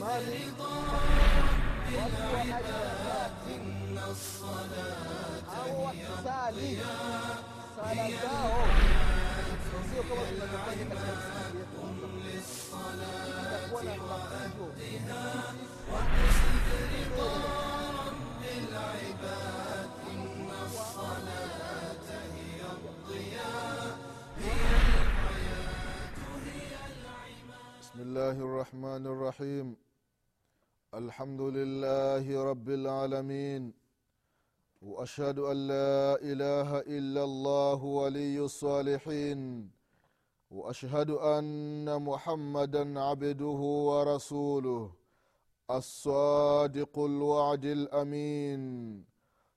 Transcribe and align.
mali 0.00 0.52
watu 1.96 2.34
wa 2.34 2.44
au 5.56 5.84
wakisali 5.84 6.78
sala 7.76 8.10
zao 8.10 8.64
sio 9.92 10.02
kama 10.02 10.22
tunavyofanya 10.26 10.84
katika 10.86 11.12
msikiti 11.16 11.56
yetu 11.58 11.80
itakuwa 13.40 13.82
na 13.82 13.96
mafunzo 13.96 14.66
بسم 28.00 28.08
الله 28.08 28.38
الرحمن 28.48 29.06
الرحيم 29.06 29.76
الحمد 30.94 31.40
لله 31.40 32.44
رب 32.50 32.68
العالمين 32.68 33.72
واشهد 34.82 35.38
ان 35.38 35.56
لا 35.68 36.16
اله 36.30 36.78
الا 36.80 37.24
الله 37.24 37.84
ولي 37.84 38.40
الصالحين 38.40 39.70
واشهد 40.50 41.10
ان 41.10 42.02
محمدا 42.02 43.00
عبده 43.00 43.60
ورسوله 43.90 44.92
الصادق 45.70 46.98
الوعد 46.98 47.64
الامين 47.64 48.62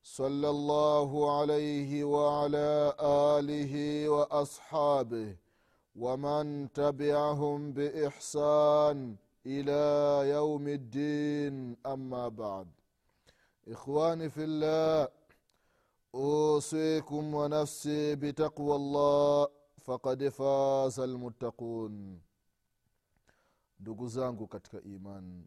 صلى 0.03 0.49
الله 0.49 1.39
عليه 1.39 2.03
وعلى 2.03 2.93
اله 3.39 3.73
واصحابه 4.09 5.42
ومن 5.96 6.72
تبعهم 6.72 7.72
باحسان 7.72 9.16
الى 9.46 9.82
يوم 10.28 10.68
الدين 10.68 11.76
اما 11.86 12.28
بعد 12.28 12.68
اخواني 13.68 14.30
في 14.30 14.44
الله 14.44 15.08
اوصيكم 16.14 17.34
ونفسي 17.34 18.14
بتقوى 18.14 18.76
الله 18.76 19.48
فقد 19.84 20.28
فاز 20.28 21.00
المتقون 21.00 22.20
ndugu 23.80 24.08
zangu 24.08 24.46
katika 24.46 24.80
iman 24.82 25.44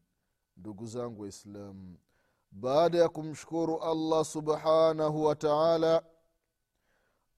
ndugu 0.57 0.85
zangu 0.87 1.21
waislamu 1.21 1.97
baada 2.51 2.97
ya 2.97 3.09
kumshukuru 3.09 3.79
allah 3.83 4.25
subhanahu 4.25 5.23
wa 5.25 5.35
taala 5.35 6.03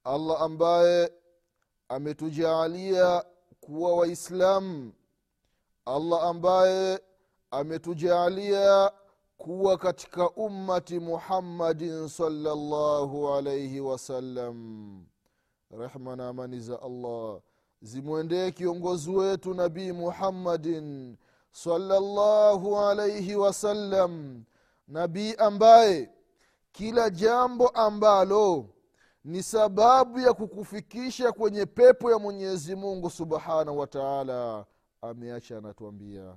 allah 0.04 0.42
ambaye 0.42 1.12
ametujaalia 1.89 3.25
kuwa 3.61 3.97
waislamu. 3.97 4.93
Allah 5.87 6.23
ambaye 6.25 7.01
ametujaalia 7.51 8.91
kuwa 9.39 9.79
katika 9.79 10.31
ummati 10.31 11.01
muhammadin 11.01 12.09
salllahu 12.09 13.29
alaihi 13.35 13.81
wasallam 13.81 15.05
rehma 15.79 16.17
na 16.17 16.29
amani 16.29 16.61
za 16.61 16.83
allah 16.83 17.41
zimwendee 17.83 18.51
kiongozi 18.51 19.11
wetu 19.11 19.55
nabii 19.55 19.93
muhammadin 19.93 21.17
salllahu 21.53 22.79
alaihi 22.79 23.37
wasallam 23.37 24.45
nabii 24.89 25.35
ambaye 25.35 26.11
kila 26.73 27.11
jambo 27.11 27.69
ambalo 27.69 28.67
ni 29.25 29.43
sababu 29.43 30.19
ya 30.19 30.33
kukufikisha 30.33 31.33
kwenye 31.33 31.67
pepo 31.67 32.11
ya 32.11 32.19
mwenyezi 32.19 32.77
mungu 32.77 33.11
subhanahu 33.11 33.79
wa 33.79 33.87
taala. 33.87 34.67
Ameacha 35.03 35.59
anatuambia. 35.59 36.37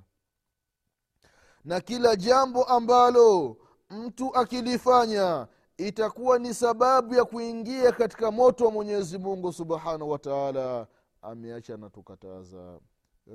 Na 1.64 1.80
kila 1.80 2.16
jambo 2.16 2.64
ambalo 2.64 3.56
mtu 3.90 4.36
akilifanya 4.36 5.46
itakuwa 5.76 6.38
ni 6.38 6.54
sababu 6.54 7.14
ya 7.14 7.24
kuingia 7.24 7.92
katika 7.92 8.30
moto 8.30 8.64
wa 8.64 8.70
mwenyezi 8.70 9.18
mungu 9.18 9.52
subhanahu 9.52 10.10
wa 10.10 10.18
taala. 10.18 10.86
Ameacha 11.22 11.74
anatukataza. 11.74 12.80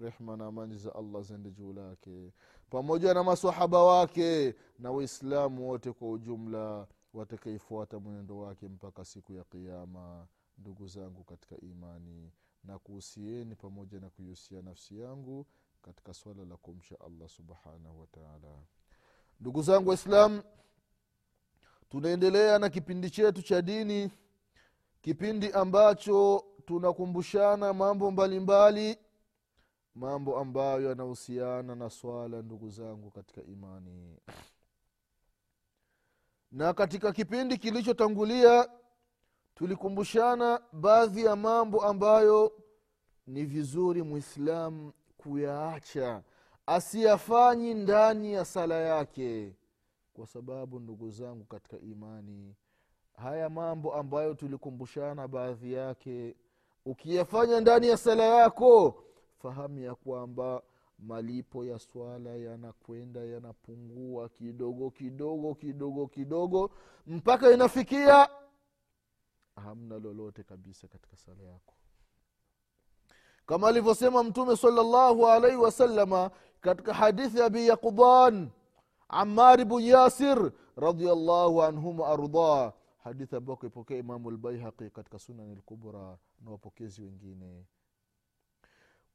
Rehma 0.01 0.37
na 0.37 0.45
amani 0.45 0.77
za 0.77 0.95
allah 0.95 1.21
zende 1.21 1.51
juu 1.51 1.73
lake. 1.73 2.31
Pamoja 2.69 3.13
na 3.13 3.23
masahaba 3.23 3.83
wake 3.83 4.55
na 4.79 4.91
waislamu 4.91 5.69
wote 5.69 5.91
kwa 5.91 6.09
ujumla 6.11 6.87
watakaifuata 7.17 7.99
mwenendo 7.99 8.37
wake 8.39 8.67
mpaka 8.67 9.05
siku 9.05 9.33
ya 9.33 9.43
qiama 9.43 10.27
ndugu 10.57 10.87
zangu 10.87 11.23
katika 11.23 11.57
imani 11.57 12.31
na 12.63 12.79
kuhusieni 12.79 13.55
pamoja 13.55 13.99
na 13.99 14.09
kuihusia 14.09 14.61
nafsi 14.61 14.99
yangu 14.99 15.45
katika 15.81 16.13
swala 16.13 16.45
la 16.45 16.57
kumsha 16.57 16.99
allah 16.99 17.29
subhanahu 17.29 17.99
wataala 17.99 18.63
ndugu 19.39 19.61
zangu 19.61 19.89
waislam 19.89 20.41
tunaendelea 21.89 22.59
na 22.59 22.69
kipindi 22.69 23.09
chetu 23.09 23.41
cha 23.41 23.61
dini 23.61 24.11
kipindi 25.01 25.51
ambacho 25.51 26.45
tunakumbushana 26.65 27.73
mambo 27.73 28.11
mbalimbali 28.11 28.91
mbali, 28.91 29.05
mambo 29.95 30.39
ambayo 30.39 30.89
yanahusiana 30.89 31.75
na 31.75 31.89
swala 31.89 32.41
ndugu 32.41 32.69
zangu 32.69 33.11
katika 33.11 33.43
imani 33.43 34.17
na 36.51 36.73
katika 36.73 37.11
kipindi 37.11 37.57
kilichotangulia 37.57 38.69
tulikumbushana 39.55 40.61
baadhi 40.73 41.23
ya 41.25 41.35
mambo 41.35 41.85
ambayo 41.85 42.53
ni 43.27 43.43
vizuri 43.45 44.01
mwislamu 44.03 44.93
kuyaacha 45.17 46.23
asiyafanyi 46.65 47.73
ndani 47.73 48.33
ya 48.33 48.45
sala 48.45 48.75
yake 48.75 49.55
kwa 50.13 50.27
sababu 50.27 50.79
ndugu 50.79 51.09
zangu 51.11 51.43
katika 51.45 51.79
imani 51.79 52.55
haya 53.17 53.49
mambo 53.49 53.95
ambayo 53.95 54.33
tulikumbushana 54.33 55.27
baadhi 55.27 55.73
yake 55.73 56.35
ukiyafanya 56.85 57.59
ndani 57.59 57.87
ya 57.87 57.97
sala 57.97 58.23
yako 58.23 59.03
fahamu 59.41 59.79
ya 59.79 59.95
kwamba 59.95 60.61
malipo 60.99 61.65
ya 61.65 61.79
swala 61.79 62.29
yanakwenda 62.29 63.19
yanapungua 63.23 64.29
kidogo 64.29 64.89
kidogo 64.91 65.55
kidogo 65.55 66.07
kidogo 66.07 66.71
mpaka 67.07 67.51
inafikia 67.51 68.29
hamna 69.55 69.99
lolote 69.99 70.43
kabisa 70.43 70.87
katika 70.87 71.17
sala 71.17 71.43
yako. 71.43 71.73
Kama 73.45 73.67
alivyosema 73.67 74.23
mtume 74.23 74.55
salllahu 74.57 75.27
alaihi 75.27 75.57
wasalama 75.57 76.31
katika 76.61 76.93
hadithi 76.93 77.37
ya 77.39 77.45
abi 77.45 77.67
yaquban 77.67 78.49
amar 79.09 79.65
bn 79.65 79.81
yasir 79.81 80.51
radiallahu 80.75 81.63
anhum 81.63 81.99
waardah 81.99 82.73
hadithi 83.03 83.35
ambayo 83.35 83.57
kaipokea 83.57 83.97
imamu 83.97 84.31
lbaihaqi 84.31 84.89
katika 84.89 85.19
sunani 85.19 85.55
lkubra 85.55 86.17
na 86.41 86.51
wapokezi 86.51 87.01
wengine 87.01 87.65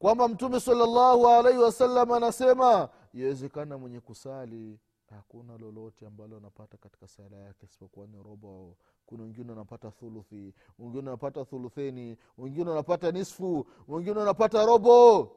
kwamba 0.03 0.29
mtume 0.29 0.61
salllahu 0.61 1.29
alaihi 1.29 1.59
wasallam 1.59 2.13
anasema 2.13 2.89
yawezekana 3.15 3.79
mwenye 3.79 4.01
kusali 4.01 4.79
hakuna 5.11 5.59
lolote 5.59 6.07
ambalo 6.07 6.37
anapata 6.37 6.77
katika 6.77 7.09
sala 7.09 7.37
yake 7.37 7.67
isipokuwa 7.67 8.07
ni 8.07 8.23
robo 8.23 8.77
kuna 9.07 9.23
wengine 9.23 9.51
wanapata 9.51 9.91
thuluthi 9.91 10.55
wengine 10.79 11.05
wanapata 11.09 11.45
thulutheni 11.45 12.17
wengine 12.39 12.71
wanapata 12.71 13.11
nisfu 13.11 13.67
wengine 13.89 14.19
wanapata 14.19 14.67
robo. 14.67 15.31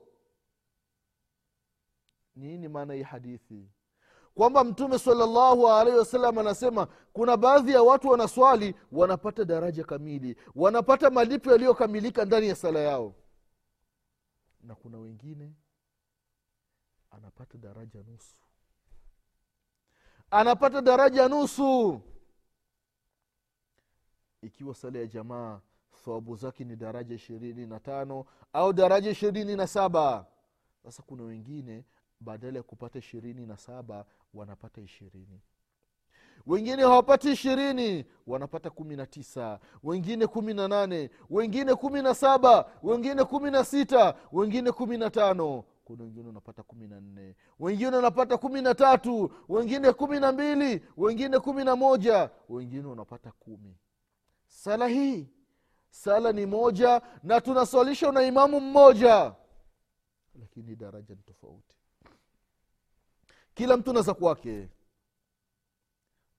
Nini 2.36 2.68
maana 2.68 2.94
hii 2.94 3.03
hadithi? 3.03 3.70
Kwamba 4.36 4.64
mtume 4.64 5.00
salllahu 5.00 5.68
alaihi 5.70 6.00
wasallam 6.00 6.38
anasema 6.38 6.88
kuna 7.14 7.38
baadhi 7.38 7.72
ya 7.72 7.84
watu 7.84 8.08
wanaswali 8.08 8.76
wanapata 8.92 9.46
daraja 9.46 9.84
kamili 9.84 10.36
wanapata 10.56 11.09
malipo 11.09 11.52
yaliyokamilika 11.52 12.26
ndani 12.26 12.47
ya 12.47 12.56
sala 12.56 12.80
yao 12.80 13.14
na 14.66 14.76
kuna 14.76 14.97
wengine 14.97 15.53
anapata 17.12 17.58
daraja 17.58 18.03
nusu. 18.03 18.38
Anapata 20.32 20.82
daraja 20.82 21.28
nusu. 21.29 22.02
Ikiwa 24.41 24.76
sala 24.76 25.00
ya 25.00 25.08
jamaa 25.08 25.62
thawabu 26.06 26.35
zake 26.35 26.64
ni 26.64 26.76
daraja 26.76 27.16
ishirini 27.16 27.66
na 27.66 27.79
tano 27.79 28.26
au 28.53 28.73
daraja 28.73 29.09
ishirini 29.12 29.56
na 29.56 29.67
saba. 29.67 30.26
Sasa 30.84 31.03
kuna 31.03 31.23
wengine 31.23 31.85
badala 32.20 32.58
ya 32.58 32.64
kupata 32.64 33.00
ishirini 33.00 33.46
na 33.46 33.58
saba 33.58 34.06
wanapata 34.34 34.82
ishirini 34.82 35.41
wengine 36.46 36.82
hawapati 36.82 37.32
ishirini 37.32 38.05
wanapata 38.28 38.70
kumi 38.70 38.96
na 38.96 39.05
tisa 39.05 39.59
wengine 39.84 40.28
kumi 40.28 40.53
na 40.53 40.67
nane 40.67 41.09
wengine 41.29 41.76
kumi 41.76 42.02
na 42.02 42.16
saba 42.16 42.72
wengine 42.84 43.23
kumi 43.23 43.52
na 43.52 43.64
sita 43.64 44.16
wengine 44.32 44.72
kumi 44.72 44.97
na 44.97 45.09
tano 45.09 45.64
kuna 45.85 46.03
wengine 46.03 46.28
wanapata 46.28 46.64
kumi 46.64 46.87
na 46.87 47.02
nne 47.02 47.35
wengine 47.59 47.96
wanapata 47.96 48.37
kumi 48.37 48.61
na 48.61 48.76
tatu 48.76 49.32
wengine 49.49 49.91
kumi 49.93 50.20
na 50.20 50.32
mbili 50.32 50.85
wengine 50.97 51.40
kumi 51.40 51.64
na 51.64 51.76
moja 51.76 52.29
wengine 52.49 52.87
wanapata 52.87 53.32
kumi. 53.32 53.78
Sala 54.47 54.87
hii 54.87 55.29
sala 55.90 56.32
ni 56.32 56.46
moja 56.46 57.02
na 57.23 57.41
tunaswalishwa 57.41 58.11
na 58.11 58.23
imamu 58.23 58.59
mmoja. 58.59 59.34
Lakini 60.40 60.76
daraja 60.76 61.16
ni 61.16 61.22
tofauti. 61.22 61.76
Kila 63.53 63.78
mtu 63.78 63.93
naza 63.93 64.14
kwake 64.14 64.70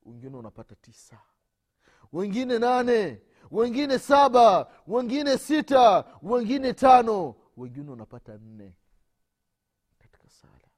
wengine 0.06 0.36
unapata 0.36 0.74
tisa. 0.74 1.18
Wengine 2.12 2.58
nane. 2.58 3.22
Wengine 3.50 3.98
saba. 3.98 4.70
Wengine 4.86 5.38
sita. 5.38 6.04
Wengine 6.22 6.72
tano. 6.74 7.34
Wengine 7.56 7.90
unapata 7.90 8.38
nne 8.38 8.76
katika 9.98 10.28
sala. 10.28 10.68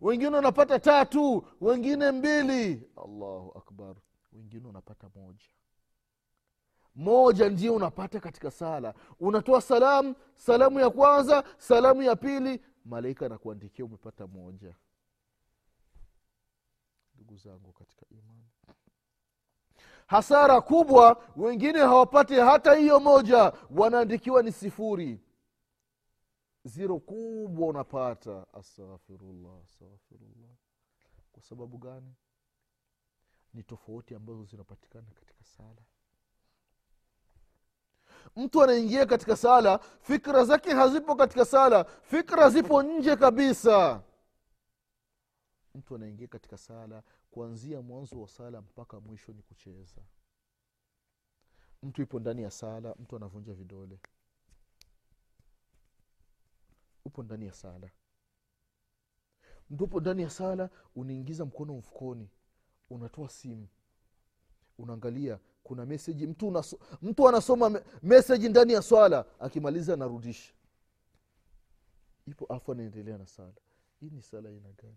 Wengine 0.00 0.36
unapata 0.38 0.78
tatu. 0.78 1.46
Wengine 1.60 2.10
mbili. 2.12 2.90
Allahu 3.04 3.52
akbar. 3.58 3.96
Wengine 4.32 4.68
unapata 4.68 5.08
moja. 5.14 5.46
Moja 6.94 7.48
ndio 7.48 7.74
unapata 7.74 8.20
katika 8.20 8.50
sala. 8.50 8.94
Unatoa 9.20 9.60
salamu 9.60 10.14
salamu 10.34 10.80
ya 10.80 10.90
kwanza 10.90 11.44
salamu 11.58 12.02
ya 12.02 12.16
pili 12.16 12.62
malaika 12.84 13.26
anakuandikia 13.26 13.84
umepata 13.84 14.26
moja 14.26 14.74
ndugu 17.26 17.38
zangu 17.38 17.72
katika 17.72 18.06
imani. 18.10 18.44
Hasara 20.06 20.60
kubwa 20.60 21.22
wengine 21.36 21.78
hawapati 21.78 22.34
hata 22.34 22.74
hiyo 22.74 23.00
moja. 23.00 23.52
Wanaandikiwa 23.70 24.42
ni 24.42 24.52
sifuri. 24.52 25.20
Ziro 26.64 26.98
kubwa 26.98 27.68
unapata. 27.68 28.46
Astaghfirullah 28.52 29.52
astaghfirullah. 29.64 30.50
Kwa 31.32 31.42
sababu 31.42 31.78
gani? 31.78 32.14
Ni 33.54 33.62
tofauti 33.62 34.14
ambazo 34.14 34.44
zinapatikana 34.44 35.06
katika 35.14 35.44
sala. 35.44 35.82
Mtu 38.36 38.62
anaingia 38.62 39.06
katika 39.06 39.36
sala 39.36 39.78
fikra 40.00 40.44
zake 40.44 40.74
hazipo 40.74 41.14
katika 41.16 41.44
sala 41.44 41.84
fikra 41.84 42.50
zipo 42.50 42.82
nje 42.82 43.16
kabisa 43.16 44.02
mtu 45.76 45.94
anaingia 45.94 46.28
katika 46.28 46.58
sala 46.58 47.02
kuanzia 47.30 47.82
mwanzo 47.82 48.20
wa 48.20 48.28
sala 48.28 48.60
mpaka 48.60 49.00
mwisho 49.00 49.32
ni 49.32 49.42
kucheza. 49.42 50.02
Mtu 51.82 52.02
ipo 52.02 52.20
ndani 52.20 52.42
ya 52.42 52.50
sala 52.50 52.94
mtu 52.98 53.16
anavunja 53.16 53.54
vidole. 53.54 54.00
Upo 57.04 57.22
ndani 57.22 57.46
ya 57.46 57.52
sala. 57.52 57.90
Mtu 59.70 59.84
upo 59.84 60.00
ndani 60.00 60.22
ya 60.22 60.30
sala 60.30 60.70
unaingiza 60.96 61.44
mkono 61.44 61.74
mfukoni 61.74 62.30
unatoa 62.90 63.28
simu 63.28 63.68
unaangalia 64.78 65.38
kuna 65.62 65.86
meseji 65.86 66.26
mtu, 66.26 66.48
unaso, 66.48 66.78
mtu 67.02 67.28
anasoma 67.28 67.70
me- 67.70 67.82
meseji 68.02 68.48
ndani 68.48 68.72
ya 68.72 68.82
swala 68.82 69.40
akimaliza 69.40 69.94
anarudisha. 69.94 70.52
Ipo 72.26 72.44
afu 72.46 72.72
anaendelea 72.72 73.18
na 73.18 73.26
sala. 73.26 73.52
Hii 74.00 74.10
ni 74.10 74.22
sala 74.22 74.48
aina 74.48 74.72
gani 74.72 74.96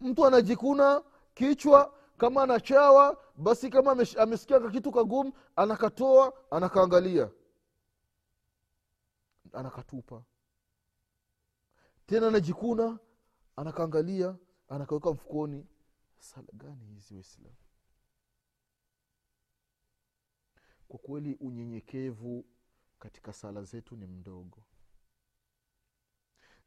mtu 0.00 0.26
anajikuna 0.26 1.02
kichwa 1.34 1.94
kama 2.18 2.42
anachawa 2.42 3.24
basi 3.36 3.70
kama 3.70 3.90
amesikia 4.18 4.60
kakitu 4.60 4.92
kagumu 4.92 5.32
anakatoa 5.56 6.32
anakaangalia. 6.50 7.30
Anakatupa. 9.52 10.22
Tena 12.06 12.28
anajikuna 12.28 12.98
anakaangalia 13.56 14.36
anakaweka 14.68 15.10
mfukoni. 15.10 15.66
Sala 16.18 16.46
gani 16.52 16.84
hizi 16.86 17.14
waislamu? 17.14 17.54
Kwa 20.88 20.98
kweli 20.98 21.34
unyenyekevu 21.34 22.44
katika 22.98 23.32
sala 23.32 23.62
zetu 23.62 23.96
ni 23.96 24.06
mdogo 24.06 24.62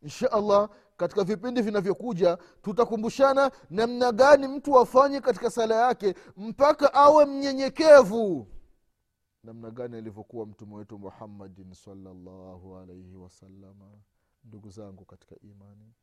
insha 0.03 0.31
allah 0.31 0.69
katika 0.97 1.23
vipindi 1.23 1.61
vinavyokuja 1.61 2.37
tutakumbushana 2.61 3.51
namna 3.69 4.11
gani 4.11 4.47
mtu 4.47 4.79
afanye 4.79 5.21
katika 5.21 5.49
sala 5.51 5.75
yake 5.75 6.15
mpaka 6.37 6.93
awe 6.93 7.25
mnyenyekevu. 7.25 8.47
Namna 9.43 9.71
gani 9.71 9.97
alivyokuwa 9.97 10.45
mtume 10.45 10.75
wetu 10.75 10.99
muhammadin 10.99 11.73
salllahu 11.73 12.77
alaihi 12.77 13.15
wasalama 13.15 13.91
ndugu 14.43 14.69
zangu 14.69 15.05
katika 15.05 15.35
imani. 15.39 15.93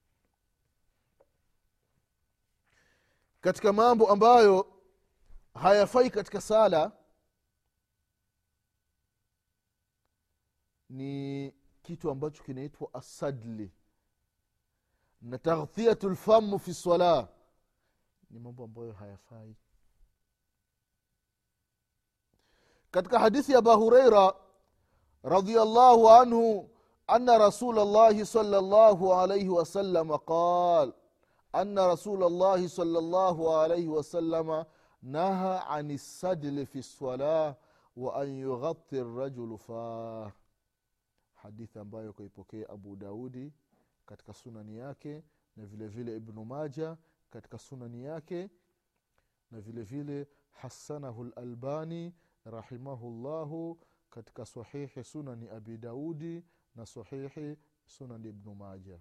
Katika 3.41 3.73
mambo 3.73 4.11
ambayo 4.11 4.67
hayafai 5.55 6.11
katika 6.11 6.41
sala 6.41 6.93
ni 10.89 11.55
kitu 11.83 12.11
ambacho 12.11 12.43
kinaitwa 12.43 12.95
asadli 12.95 13.71
na 15.23 15.39
taghdhiyatu 15.39 16.09
lfamu 16.11 16.59
fi 16.59 16.75
sala 16.75 17.29
ni 18.31 18.39
mambo 18.39 18.65
ambayo 18.65 18.93
hayafai. 18.93 19.57
Katika 22.91 23.19
hadithi 23.19 23.53
ya 23.53 23.59
aba 23.59 23.75
hureira 23.75 24.35
radiallahu 25.23 26.09
anhu 26.11 26.71
ana 27.07 27.39
rasul 27.39 27.75
llahi 27.75 28.27
sala 28.27 28.61
llahu 28.61 29.15
alaihi 29.15 29.49
wasalama 29.49 30.19
qal 30.19 30.93
ana 31.53 31.87
rasul 31.87 32.19
llahi 32.19 32.69
sala 32.69 33.01
llahu 33.01 33.51
alaihi 33.57 33.89
wasalama 33.89 34.67
naha 35.03 35.67
ani 35.67 35.99
sadli 35.99 36.67
fi 36.67 36.79
lsalah 36.79 37.55
wa 37.97 38.15
an 38.23 38.29
yughati 38.39 39.03
rajulu 39.03 39.59
fah. 39.59 40.33
Hadithi 41.35 41.79
ambayo 41.79 42.13
kaipokea 42.13 42.69
abu 42.69 42.97
daudi 42.97 43.53
katika 44.11 44.33
sunani 44.33 44.77
yake 44.79 45.23
na 45.57 45.67
vile 45.67 45.89
vile 45.89 46.17
ibnu 46.17 46.45
maja 46.45 46.97
katika 47.31 47.59
sunani 47.59 48.05
yake 48.05 48.51
na 49.51 49.61
vile 49.61 49.83
vile 49.83 50.29
hasanahu 50.51 51.25
lalbani 51.25 52.15
rahimahullahu 52.45 53.81
katika 54.11 54.47
sahihi 54.47 55.05
sunani 55.05 55.49
abi 55.49 55.79
daudi 55.79 56.45
na 56.75 56.87
sahihi 56.87 57.57
sunani 57.87 58.29
ibnu 58.29 58.55
maja. 58.55 58.99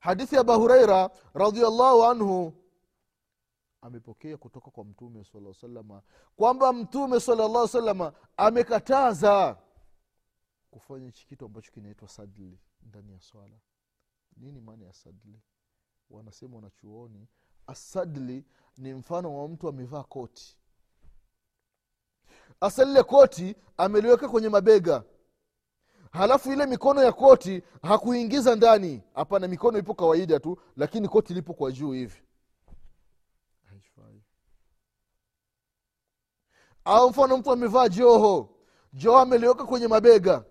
Hadithi 0.00 0.34
ya 0.34 0.40
abu 0.40 0.52
hureira 0.52 1.10
radiallahu 1.34 2.04
anhu 2.04 2.52
amepokea 3.80 4.36
kutoka 4.36 4.70
kwa 4.70 4.84
mtume 4.84 5.24
sala 5.24 5.54
salama 5.54 6.02
kwamba 6.36 6.72
mtume 6.72 7.20
sala 7.20 7.68
salama 7.68 8.12
amekataza 8.36 9.58
kufanya 10.70 11.06
hichi 11.06 11.26
kitu 11.26 11.44
ambacho 11.44 11.72
kinaitwa 11.72 12.08
sadli 12.08 12.58
ndani 12.82 13.12
ya 13.12 13.20
swala. 13.20 13.56
Nini 14.36 14.60
maana 14.60 14.84
ya 14.86 14.92
sadli? 14.92 15.40
Wanasema 16.10 16.56
wanachuoni 16.56 17.28
asadli 17.66 18.44
ni 18.76 18.94
mfano 18.94 19.38
wa 19.38 19.48
mtu 19.48 19.68
amevaa 19.68 20.02
koti. 20.02 20.58
Hasa 22.60 22.84
lile 22.84 23.02
koti 23.02 23.56
ameliweka 23.76 24.28
kwenye 24.28 24.48
mabega. 24.48 25.04
Halafu 26.12 26.52
ile 26.52 26.66
mikono 26.66 27.02
ya 27.02 27.12
koti 27.12 27.62
hakuingiza 27.82 28.56
ndani. 28.56 29.02
Hapana 29.14 29.48
mikono 29.48 29.78
ipo 29.78 29.94
kawaida 29.94 30.40
tu 30.40 30.58
lakini 30.76 31.08
koti 31.08 31.34
lipo 31.34 31.54
kwa 31.54 31.72
juu 31.72 31.92
hivi. 31.92 32.22
Au 36.84 37.10
mfano 37.10 37.36
mtu 37.36 37.52
amevaa 37.52 37.88
joho. 37.88 38.54
Joho 38.92 39.18
ameliweka 39.18 39.64
kwenye 39.64 39.88
mabega 39.88 40.44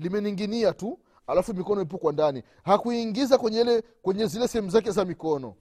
limeninginia 0.00 0.72
tu 0.72 0.98
alafu 1.26 1.54
mikono 1.54 1.82
ipo 1.82 1.98
kwa 1.98 2.12
ndani. 2.12 2.42
Hakuingiza 2.64 3.38
kwenye 3.38 3.60
ile 3.60 3.82
kwenye 3.82 4.26
zile 4.26 4.48
sehemu 4.48 4.70
zake 4.70 4.90
za 4.90 5.04
mikono. 5.04 5.56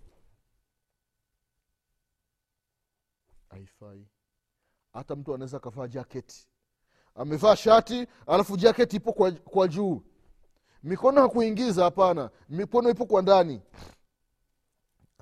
Haifai. 3.49 4.07
Hata 4.93 5.15
mtu 5.15 5.33
anaweza 5.33 5.57
akavaa 5.57 5.87
jaketi 5.87 6.47
amevaa 7.15 7.55
shati 7.55 8.07
alafu 8.27 8.57
jaketi 8.57 8.95
ipo 8.95 9.13
kwa, 9.13 9.31
kwa 9.31 9.67
juu. 9.67 10.01
Mikono 10.83 11.21
hakuingiza 11.21 11.83
hapana. 11.83 12.29
Mikono 12.49 12.89
ipo 12.89 13.05
kwa 13.05 13.21
ndani. 13.21 13.61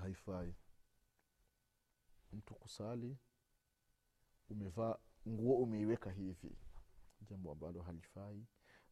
Haifai. 0.01 0.53
Mtu 2.33 2.55
kusali 2.55 3.17
umevaa 4.49 4.95
nguo 5.27 5.57
umeiweka 5.57 6.11
hivi. 6.11 6.57
Jambo 7.21 7.51
ambalo 7.51 7.81
halifai 7.81 8.45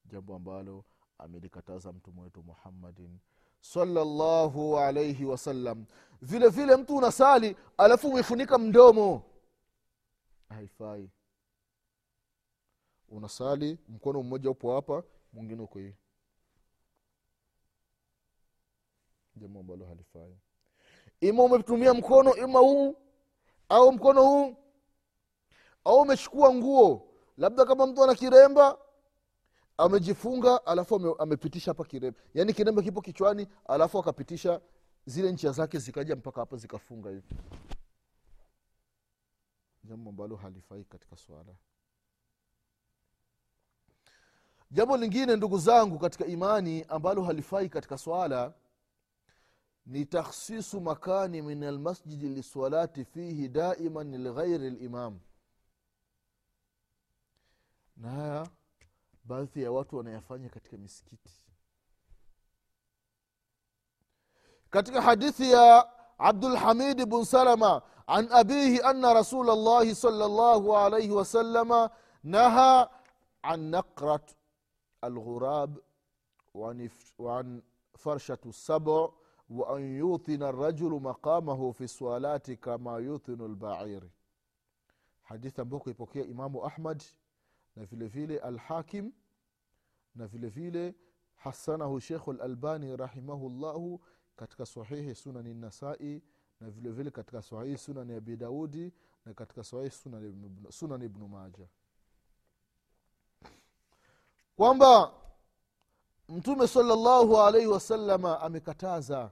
jambo 0.05 0.35
ambalo 0.35 0.85
amelikataza 1.17 1.91
mtume 1.93 2.21
wetu 2.21 2.43
muhammadin 2.43 3.19
salallahu 3.62 4.79
alaihi 4.79 5.25
wasallam 5.25 5.85
vile 6.21 6.50
vile 6.50 6.75
mtu 6.75 6.95
unasali 6.97 7.55
alafu 7.77 8.07
umefunika 8.09 8.57
mdomo. 8.57 9.24
Haifai. 10.50 11.09
Unasali 13.09 13.77
mkono 13.89 14.24
mmoja 14.24 14.50
upo 14.50 14.75
hapa 14.75 15.03
mwingine 15.33 15.62
uko 15.62 15.79
hii 15.79 15.93
jambo 19.35 19.59
ambalo 19.59 19.85
halifai. 19.85 20.38
Ima 21.21 21.43
umetumia 21.43 21.93
mkono 21.93 22.35
ima 22.35 22.59
huu 22.59 22.95
au 23.69 23.91
mkono 23.91 24.24
huu 24.24 24.55
au 25.85 26.01
umechukua 26.01 26.53
nguo 26.53 27.07
labda 27.38 27.65
kama 27.65 27.88
mtu 27.88 28.03
ana 28.03 28.15
kiremba 28.15 28.77
amejifunga 29.77 30.65
alafu 30.65 31.15
amepitisha 31.20 31.72
hapa 31.72 31.86
kirembe. 31.86 32.20
Yaani 32.34 32.53
kirembe 32.53 32.82
kipo 32.82 33.01
kichwani 33.01 33.48
alafu 33.65 34.00
akapitisha 34.00 34.62
zile 35.05 35.32
ncha 35.32 35.51
zake 35.51 35.79
zikaja 35.79 36.15
mpaka 36.15 36.41
hapa 36.41 36.58
zikafunga 36.58 37.10
hivi. 37.10 37.36
Jambo 39.84 40.10
ambalo 40.10 40.36
halifai 40.36 40.84
katika 40.84 41.17
swala. 41.17 41.55
Jambo 44.72 44.98
lingine 44.98 45.36
ndugu 45.36 45.58
zangu 45.58 46.00
katika 46.00 46.25
imani 46.25 46.84
ambalo 46.84 47.24
halifai 47.24 47.70
katika 47.70 47.98
swala 47.98 48.53
ni 49.86 50.05
takhsisu 50.05 50.82
makani 50.82 51.41
min 51.41 51.63
almasjidi 51.63 52.29
lisalati 52.29 53.05
fihi 53.05 53.48
daiman 53.50 54.24
lighairi 54.24 54.70
limam 54.70 55.20
na 57.98 58.10
haya 58.12 58.48
baadhi 59.25 59.62
ya 59.62 59.72
watu 59.72 59.96
wanayafanya 59.96 60.49
katika 60.49 60.76
misikiti 60.76 61.46
katika 64.70 65.02
hadithi 65.02 65.50
ya 65.50 65.88
abdulhamid 66.18 67.06
bn 67.06 67.25
salama 67.25 67.82
an 68.06 68.28
abihi 68.32 68.80
ana 68.80 69.14
rasul 69.14 69.46
llahi 69.46 69.94
sala 69.94 70.28
llahu 70.28 70.76
alaihi 70.76 71.10
wasalama 71.10 71.90
naha 72.25 72.90
an 73.42 73.60
naqrat 73.70 74.34
alghurab 75.02 75.78
وعن 77.18 77.62
فرشة 77.99 78.38
السبع 78.46 79.08
وأن 79.50 79.82
يوطن 79.99 80.42
الرجل 80.42 80.90
مقامه 80.90 81.72
في 81.72 81.84
الصلاة 81.84 82.37
كما 82.62 82.99
يوطن 82.99 83.40
البعير 83.40 84.10
حديث 85.25 85.60
ambao 85.60 85.80
kuipokea 85.80 86.25
imamu 86.25 86.64
ahmad 86.66 87.02
na 87.75 87.86
vile 87.86 88.08
vile 88.08 88.39
alhakim 88.39 89.12
na 90.15 90.27
vile 90.27 90.50
vile 90.50 90.96
hasanahu 91.36 92.00
shekhu 92.00 92.34
lalbani 92.34 92.98
rahimahullahu 92.98 94.01
katika 94.36 94.65
sahihi 94.65 95.15
sunani 95.15 95.53
nasai 95.53 96.24
na 96.60 96.70
vile 96.70 96.91
vile 96.91 97.12
katika 97.12 97.41
sahihi 97.41 97.77
sunani 97.77 98.13
abi 98.13 98.38
daudi 98.38 98.94
na 99.25 99.34
katika 99.34 99.63
sahihi 99.63 99.91
sunani 100.70 101.05
ibnu 101.05 101.27
maja 101.27 101.67
kwamba 104.55 105.13
mtume 106.29 106.67
salllahu 106.67 107.38
alaihi 107.41 107.67
wasalama 107.67 108.41
amekataza 108.41 109.32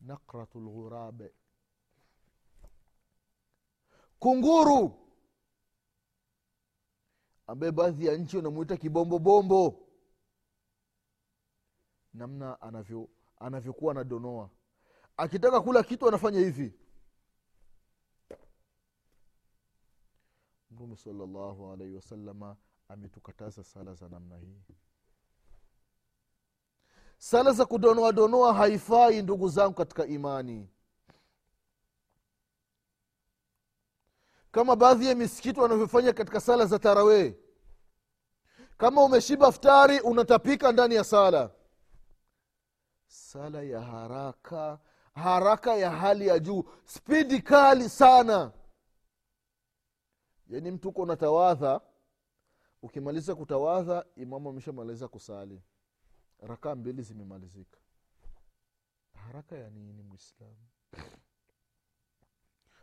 nakratu 0.00 0.60
lghurabe 0.60 1.34
kunguru 4.18 5.05
ambaye 7.46 7.72
baadhi 7.72 8.06
ya 8.06 8.16
nchi 8.16 8.36
wanamwita 8.36 8.76
kibombobombo 8.76 9.86
namna 12.14 12.60
anavyo 12.60 13.08
anavyokuwa 13.38 13.92
anadonoa. 13.92 14.50
Akitaka 15.16 15.60
kula 15.60 15.82
kitu 15.82 16.08
anafanya 16.08 16.38
hivi. 16.40 16.74
Mtume 20.70 20.96
salllahu 20.96 21.72
alaihi 21.72 21.94
wasalama 21.94 22.56
ametukataza 22.88 23.64
sala 23.64 23.94
za 23.94 24.08
namna 24.08 24.36
hii. 24.38 24.62
Sala 27.18 27.52
za 27.52 27.66
kudonoa 27.66 28.12
donoa 28.12 28.54
haifai 28.54 29.22
ndugu 29.22 29.48
zangu 29.48 29.74
katika 29.74 30.06
imani 30.06 30.68
kama 34.56 34.76
baadhi 34.76 35.06
ya 35.06 35.14
misikiti 35.14 35.60
wanavyofanya 35.60 36.12
katika 36.12 36.40
sala 36.40 36.66
za 36.66 36.78
tarawee. 36.78 37.34
Kama 38.76 39.04
umeshiba 39.04 39.52
ftari 39.52 40.00
unatapika 40.00 40.72
ndani 40.72 40.94
ya 40.94 41.04
sala. 41.04 41.50
Sala 43.06 43.62
ya 43.62 43.80
haraka 43.80 44.78
haraka 45.14 45.76
ya 45.76 45.90
hali 45.90 46.26
ya 46.26 46.38
juu. 46.38 46.64
Spidi 46.84 47.42
kali 47.42 47.88
sana. 47.88 48.52
Yaani 50.48 50.70
mtu 50.70 50.88
uko 50.88 51.02
unatawadha 51.02 51.80
ukimaliza 52.82 53.34
kutawadha 53.34 54.04
imamu 54.16 54.48
ameshamaliza 54.48 55.08
kusali. 55.08 55.62
Rakaa 56.40 56.74
mbili 56.74 57.02
zimemalizika. 57.02 57.78
Haraka 59.12 59.56
ya 59.56 59.70
nini 59.70 60.02
mwislamu 60.02 60.66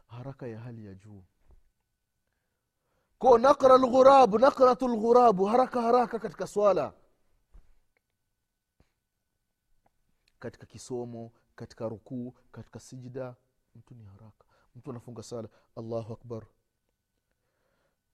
haraka 0.08 0.48
ya 0.48 0.60
hali 0.60 0.86
ya 0.86 0.94
juu 0.94 1.24
ko 3.24 3.38
nakra 3.38 3.78
lghurabu 3.78 4.36
nakratu 4.40 4.88
lghurabu 4.88 5.46
haraka 5.46 5.82
haraka 5.82 6.20
katika 6.20 6.48
swala 6.48 6.94
katika 10.40 10.66
kisomo 10.66 11.32
katika 11.56 11.90
rukuu 11.90 12.34
katika 12.52 12.80
sijida 12.80 13.36
mtu 13.76 13.96
ni 13.96 14.04
haraka 14.04 14.46
mtu 14.76 14.92
anafunga 14.92 15.24
sala 15.24 15.50
allahu 15.76 16.14
akbar 16.14 16.44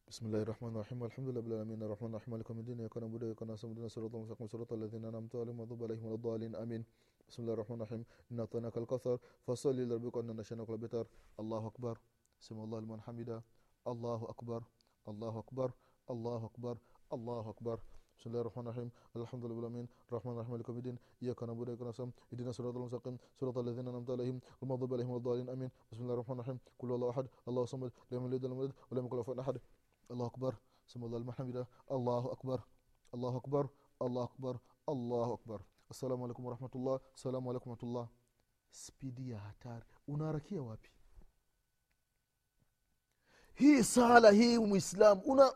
بسم 0.09 0.25
الله 0.25 0.41
الرحمن 0.41 0.73
الرحيم. 0.73 1.01
والحمد 1.01 1.27
لله 1.29 1.41
رب 1.41 1.47
العالمين. 1.47 1.79
الرحمن 1.85 2.09
الرحيم. 2.09 2.33
مالك 2.33 2.49
يوم 2.49 2.59
الدين. 2.59 2.79
إياك 2.81 2.97
نعبد 2.97 3.23
وإياك 3.23 3.43
نستعين. 3.45 3.87
صراط 3.93 4.15
المستقيم. 4.15 4.47
صراط 4.47 4.73
الذين 4.73 5.05
أنعمت 5.05 5.35
عليهم 5.35 5.53
المغضوب 5.61 5.83
عليهم 5.85 6.05
ولا 6.05 6.15
الضالين. 6.17 6.55
آمين. 6.55 6.81
بسم 7.29 7.39
الله 7.45 7.53
الرحمن 7.53 7.77
الرحيم. 7.77 8.05
إنا 8.31 8.41
أعطيناك 8.41 8.77
الكوثر 8.77 9.17
فصل 9.45 9.77
لربك 9.77 10.17
ان 10.17 10.33
نشانك 10.33 10.69
البتر 10.69 11.05
الله 11.39 11.67
أكبر. 11.67 11.95
سمع 12.41 12.63
الله 12.63 12.79
لمن 12.79 13.01
حمده. 13.05 13.43
الله 13.87 14.19
أكبر. 14.33 14.61
الله 15.09 15.39
أكبر 15.39 15.71
الله 16.09 16.45
أكبر 16.45 16.77
الله 17.13 17.49
أكبر. 17.49 17.77
بسم 18.19 18.29
الله 18.29 18.41
الرحمن 18.41 18.65
الرحيم. 18.67 18.89
الحمد 19.15 19.45
لله 19.45 19.59
العالمين. 19.59 19.87
الرحمن 20.09 20.31
الرحيم 20.33 20.51
مالك 20.51 20.69
يوم 20.69 20.77
الدين. 20.77 20.97
إياك 21.23 21.43
نعبد 21.43 21.69
وإياك 21.69 21.81
نستعين. 21.81 22.11
اهدنا 22.33 22.49
الصراط 22.49 22.75
المستقيم. 22.75 23.15
صراط 23.39 23.57
الذين 23.57 23.87
أنعمت 23.87 24.09
عليهم 24.09 24.37
المغضوب 24.63 24.93
عليهم 24.93 25.09
ولا 25.09 25.17
الضالين. 25.17 25.49
آمين. 25.49 25.71
بسم 25.91 26.01
الله 26.03 26.13
الرحمن 26.13 26.35
الرحيم. 26.35 26.59
هو 26.83 26.95
الله 26.95 27.09
أحد 27.09 27.25
الله 27.47 27.63
الصمد 27.63 27.91
لم 28.11 28.25
يلد 28.25 28.45
ولم 28.45 28.57
يولد 28.59 28.73
ولم 28.91 29.05
يكن 29.05 29.15
له 29.17 29.23
كفوا 29.23 29.41
أحد. 29.41 29.55
الله 30.11 30.25
أكبر. 30.25 30.55
سمع 30.87 31.05
الله 31.05 31.17
المحمدة 31.17 31.67
الله 31.91 32.31
أكبر. 32.31 32.59
الله 33.15 33.37
أكبر. 33.37 33.69
الله 34.01 34.23
أكبر. 34.23 34.55
الله 34.89 35.33
أكبر. 35.33 35.59
السلام 35.91 36.23
عليكم 36.23 36.45
ورحمة 36.45 36.73
الله. 36.75 36.99
السلام 37.15 37.47
عليكم 37.47 37.69
ورحمة 37.69 37.89
الله. 37.89 38.07
spidi 38.71 39.29
ya 39.29 39.39
hatari 39.39 39.85
unaharakia 40.07 40.61
wapi 40.61 40.89
hii 43.59 43.83
sala 43.83 44.31
hii 44.31 44.57
mwislamu 44.57 45.21
una 45.21 45.53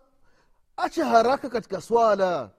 acha 0.78 1.06
haraka 1.06 1.50
katika 1.50 1.82
swala. 1.82 2.52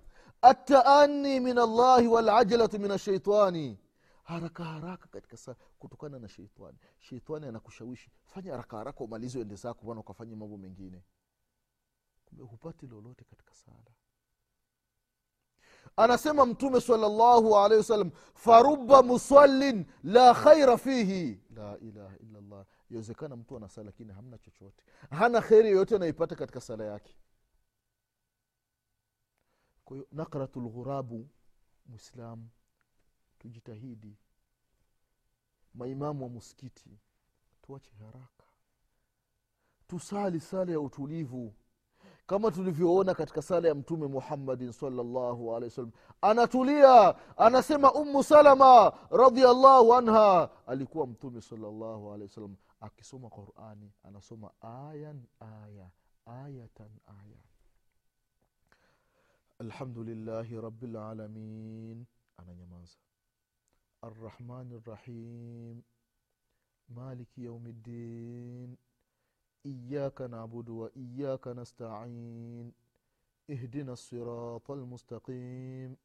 Ataani 0.43 1.41
min 1.41 1.59
allahi 1.59 2.07
walajalatu 2.07 2.79
min 2.79 2.91
ashaitani 2.91 3.79
haraka 4.25 4.65
haraka 4.65 5.07
katika 5.09 5.37
sala 5.37 5.57
kutokana 5.79 6.19
na 6.19 6.29
sheitani 6.29 6.79
sheitani 7.01 7.47
anakushawishi 7.47 8.11
fanya 8.25 8.51
haraka 8.51 8.77
haraka 8.77 9.05
umalizi 9.05 9.39
uende 9.39 9.55
zako 9.55 9.87
bana 9.87 10.01
ukafanya 10.01 10.37
mambo 10.37 10.57
mengine. 10.59 11.03
Kumbe 12.25 12.45
hupati 12.45 12.87
lolote 12.87 13.25
katika 13.25 13.55
sala. 13.55 13.91
Anasema 15.97 16.47
mtume 16.47 16.81
salllahu 16.81 17.57
alaihi 17.59 17.77
wasallam 17.79 18.11
faruba 18.35 19.03
musallin 19.03 19.87
la 20.05 20.35
khaira 20.35 20.77
fihi. 20.79 21.41
La 21.57 21.79
ilaha 21.79 22.17
illallah 22.23 22.65
yawezekana 22.95 23.37
mtu 23.37 23.57
ana 23.57 23.69
lakini 23.85 24.13
hamna 24.13 24.39
chochote. 24.39 24.85
Hana 25.11 25.41
kheri 25.41 25.71
yoyote 25.71 25.97
anaipata 25.97 26.37
katika 26.37 26.61
sala 26.61 26.85
yake. 26.85 27.17
Kwa 29.85 29.97
hiyo 29.97 30.09
nakratu 30.13 30.61
lghurabu 30.61 31.29
mwislamu 31.87 32.49
tujitahidi. 33.39 34.17
Maimamu 35.75 36.25
wa 36.25 36.31
muskiti 36.31 36.99
tuache 37.63 37.91
haraka. 37.99 38.45
Tusali 39.87 40.41
sala 40.41 40.73
ya 40.73 40.81
utulivu. 40.81 41.55
Kama 42.27 42.51
tulivyoona 42.51 43.15
katika 43.15 43.43
sala 43.43 43.69
ya 43.69 43.75
mtume 43.75 44.07
muhammadin 44.07 44.73
salllahu 44.73 45.57
alehi 45.57 45.71
wasallam. 45.71 45.93
Anatulia 46.21 47.15
anasema 47.39 47.93
ummu 47.93 48.23
salama 48.25 48.93
radiallahu 49.11 49.95
anha 49.95 50.51
alikuwa 50.67 51.07
mtume 51.07 51.41
salllahu 51.41 52.13
alehi 52.13 52.23
wasallam 52.29 52.57
akisoma 52.87 53.29
qurani 53.37 53.89
anasoma 54.07 54.49
ayan 54.61 55.19
aya 55.41 55.87
ayatan 56.27 56.93
aya 57.19 57.43
alhamdulillahi 59.65 60.61
rabilalamin 60.67 62.07
ananyamaza 62.41 62.99
arrahmani 64.09 64.81
rrahim 64.87 65.83
maliki 66.89 67.45
yaumi 67.45 67.73
ddin 67.73 68.77
إياك 69.67 70.21
نعبد 70.23 70.69
وإياك 70.69 71.49
نستعين 71.49 72.73
اهدنا 73.51 73.93
الصراط 73.93 74.71
المستقيم 74.71 75.97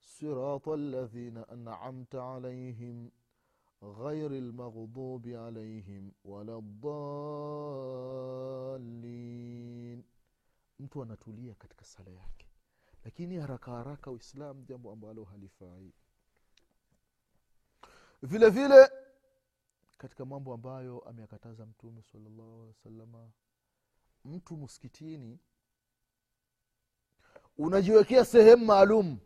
صراط 0.00 0.68
الذين 0.68 1.36
أنعمت 1.38 2.14
عليهم 2.14 3.10
غير 3.83 4.31
المغضوب 4.31 5.27
عليهم 5.27 6.11
ولا 6.25 6.57
الضالين 9.05 10.03
mtu 10.79 11.03
anatulia 11.03 11.55
katika 11.55 11.85
sala 11.85 12.11
yake 12.11 12.47
lakini 13.03 13.37
haraka 13.37 13.71
haraka 13.71 14.11
uislam 14.11 14.65
jambo 14.65 14.91
ambalo 14.91 15.23
halifai 15.23 15.93
vile 18.21 18.49
vile 18.49 18.89
katika 19.97 20.25
mambo 20.25 20.53
ambayo 20.53 20.99
ameyakataza 20.99 21.65
mtume 21.65 22.01
salllahu 22.01 22.53
alehi 22.55 22.67
wasalama 22.67 23.31
mtu 24.25 24.57
msikitini 24.57 25.39
unajiwekea 27.57 28.25
sehemu 28.25 28.65
maalum 28.65 29.19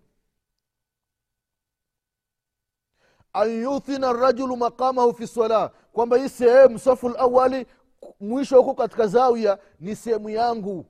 an 3.35 3.51
yuthina 3.63 4.13
rajulu 4.13 4.57
maqamahu 4.57 5.15
fi 5.15 5.27
sala 5.27 5.69
kwamba 5.69 6.17
hii 6.17 6.29
sehemu 6.29 6.79
safu 6.79 7.09
lawali 7.09 7.67
mwisho 8.21 8.57
huko 8.63 8.75
katika 8.75 9.07
zawia 9.07 9.59
ni 9.81 9.97
sehemu 9.97 10.31
yangu. 10.31 10.87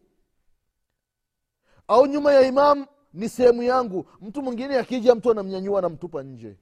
Au 1.88 2.06
nyuma 2.06 2.32
ya 2.32 2.40
imam 2.48 2.86
ni 3.12 3.28
sehemu 3.28 3.62
yangu. 3.62 4.10
Mtu 4.20 4.42
mwingine 4.42 4.78
akija 4.78 5.14
mtu 5.14 5.30
anamnyanyua 5.30 5.78
anamtupa 5.78 6.22
nje. 6.22 6.58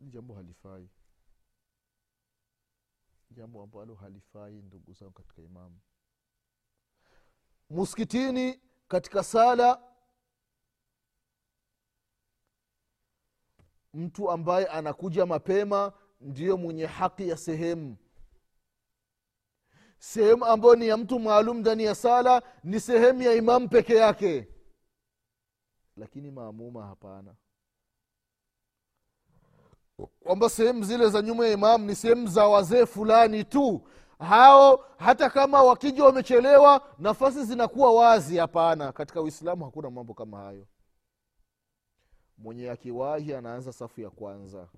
Jambo 0.00 0.34
halifai. 0.34 0.88
Jambo 3.30 3.62
ambalo 3.62 3.94
halifai 3.94 4.52
ndugu 4.62 4.92
zangu 4.92 5.12
katika 5.12 5.42
imamu 5.42 5.78
muskitini 7.70 8.60
katika 8.88 9.22
sala 9.22 9.82
mtu 13.94 14.30
ambaye 14.30 14.66
anakuja 14.66 15.26
mapema 15.26 15.92
ndiyo 16.20 16.56
mwenye 16.56 16.86
haki 16.86 17.28
ya 17.28 17.36
sehemu. 17.36 17.96
Sehemu 19.98 20.44
ambayo 20.44 20.74
ni 20.76 20.88
ya 20.88 20.96
mtu 20.96 21.18
maalum 21.20 21.58
ndani 21.58 21.84
ya 21.84 21.94
sala 21.94 22.42
ni 22.64 22.80
sehemu 22.80 23.22
ya 23.22 23.32
imamu 23.34 23.68
peke 23.68 23.94
yake. 23.94 24.48
Lakini 25.96 26.30
maamuma 26.30 26.86
hapana. 26.86 27.34
Kwamba 30.20 30.48
sehemu 30.50 30.84
zile 30.84 31.08
za 31.08 31.22
nyuma 31.22 31.46
ya 31.46 31.52
imamu 31.52 31.86
ni 31.86 31.94
sehemu 31.94 32.26
za 32.26 32.46
wazee 32.48 32.86
fulani 32.86 33.44
tu. 33.44 33.82
Hao 34.18 34.84
hata 34.98 35.30
kama 35.30 35.62
wakija 35.62 36.04
wamechelewa 36.04 36.88
nafasi 36.98 37.44
zinakuwa 37.44 37.92
wazi. 37.94 38.36
Hapana 38.36 38.92
katika 38.92 39.20
uislamu 39.22 39.64
hakuna 39.64 39.90
mambo 39.90 40.14
kama 40.14 40.38
hayo 40.38 40.66
mwenye 42.38 42.70
akiwahi 42.70 43.34
anaanza 43.34 43.72
safu 43.72 44.00
ya 44.00 44.10
kwanza. 44.10 44.68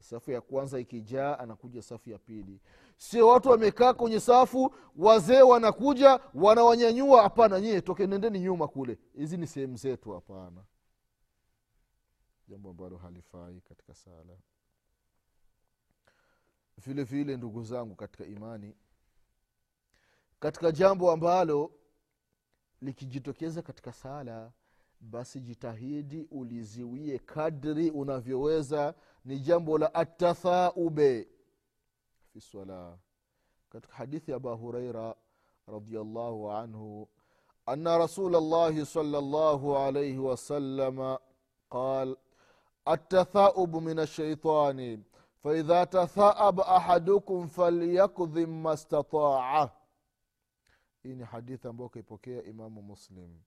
Safu 0.00 0.30
ya 0.30 0.40
kwanza 0.40 0.78
ikijaa 0.80 1.38
anakuja 1.38 1.82
safu 1.82 2.10
ya 2.10 2.18
pili. 2.18 2.60
Sio 2.96 3.28
watu 3.28 3.48
wamekaa 3.48 3.94
kwenye 3.94 4.20
safu 4.20 4.74
wazee 4.96 5.42
wanakuja 5.42 6.20
wanawanyanyua. 6.34 7.22
Hapana 7.22 7.60
nyie 7.60 7.80
toke 7.80 8.06
nendeni 8.06 8.40
nyuma 8.40 8.68
kule. 8.68 8.98
Hizi 9.14 9.36
ni 9.36 9.46
sehemu 9.46 9.76
zetu 9.76 10.10
hapana. 10.12 10.64
Jambo 12.48 12.70
ambalo 12.70 12.96
halifai 12.96 13.60
katika 13.60 13.94
sala. 13.94 14.36
Vile 16.86 17.04
vile 17.04 17.36
ndugu 17.36 17.62
zangu 17.62 17.94
katika 17.94 18.24
imani 18.24 18.74
katika 20.40 20.72
jambo 20.72 21.12
ambalo 21.12 21.72
likijitokeza 22.80 23.62
katika 23.62 23.92
sala 23.92 24.52
basi 25.01 25.41
jitahidi 25.41 26.27
uliziwie 26.31 27.19
kadri 27.19 27.89
unavyoweza 27.91 28.93
ni 29.25 29.39
jambo 29.39 29.77
la 29.77 29.93
atathaube 29.93 31.27
fi 32.33 32.41
sala 32.41 32.97
katika 33.69 33.93
hadithi 33.95 34.31
ya 34.31 34.37
aba 34.37 34.51
hureira 34.53 35.15
radiallahu 35.67 36.51
anhu 36.51 37.09
ana 37.65 37.97
rasul 37.97 38.31
llahi 38.31 38.85
sala 38.85 39.21
llahu 39.21 39.77
alaihi 39.77 40.17
wasalama 40.17 41.19
قال 41.71 42.17
التثاؤب 42.87 43.75
من 43.75 43.99
الشيطان 43.99 45.03
فإذا 45.43 45.83
تثاءب 45.83 46.59
أحدكم 46.59 47.47
فليكظم 47.47 48.63
ما 48.63 48.73
استطاع 48.73 49.69
hii 51.03 51.15
ni 51.15 51.23
hadithi 51.23 51.67
ambayo 51.67 51.89
kaipokea 51.89 52.43
imamu 52.43 52.81
muslim 52.81 53.39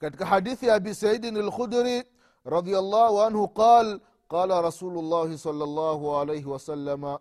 katika 0.00 0.26
hadithi 0.26 0.66
ya 0.66 0.74
abi 0.74 0.94
saidin 0.94 1.38
lkhudri 1.38 2.04
radiallahu 2.44 3.20
anhu 3.22 3.48
qal 3.48 4.00
qala 4.28 4.62
rasulu 4.62 5.02
llahi 5.02 5.38
sal 5.38 5.54
llahu 5.56 6.16
alaihi 6.16 6.44
wasalama 6.44 7.20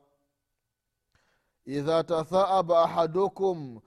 idha 1.66 2.04
tathaaba 2.04 2.84
ahadukum 2.84 3.82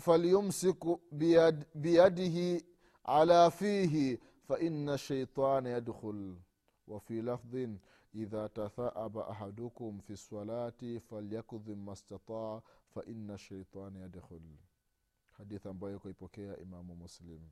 falyumsik 0.00 0.84
biyad, 1.12 1.66
biyadihi 1.74 2.64
ala 3.04 3.50
fihi 3.50 4.20
faina 4.48 4.98
shaitana 4.98 5.68
yadkhul. 5.68 6.36
Wafi 6.86 7.22
lafdhin 7.22 7.80
idha 8.14 8.48
tathaaba 8.48 9.28
ahadukum 9.28 10.00
fi 10.00 10.12
lsalati 10.12 11.00
falyakdhim 11.00 11.84
mastataa 11.84 12.60
faina 12.94 13.38
shaitana 13.38 13.98
yadkhul. 14.00 14.42
Hadithi 15.38 15.68
ambayo 15.68 15.96
ikoipokea 15.96 16.56
imamu 16.58 16.94
muslimu 16.94 17.48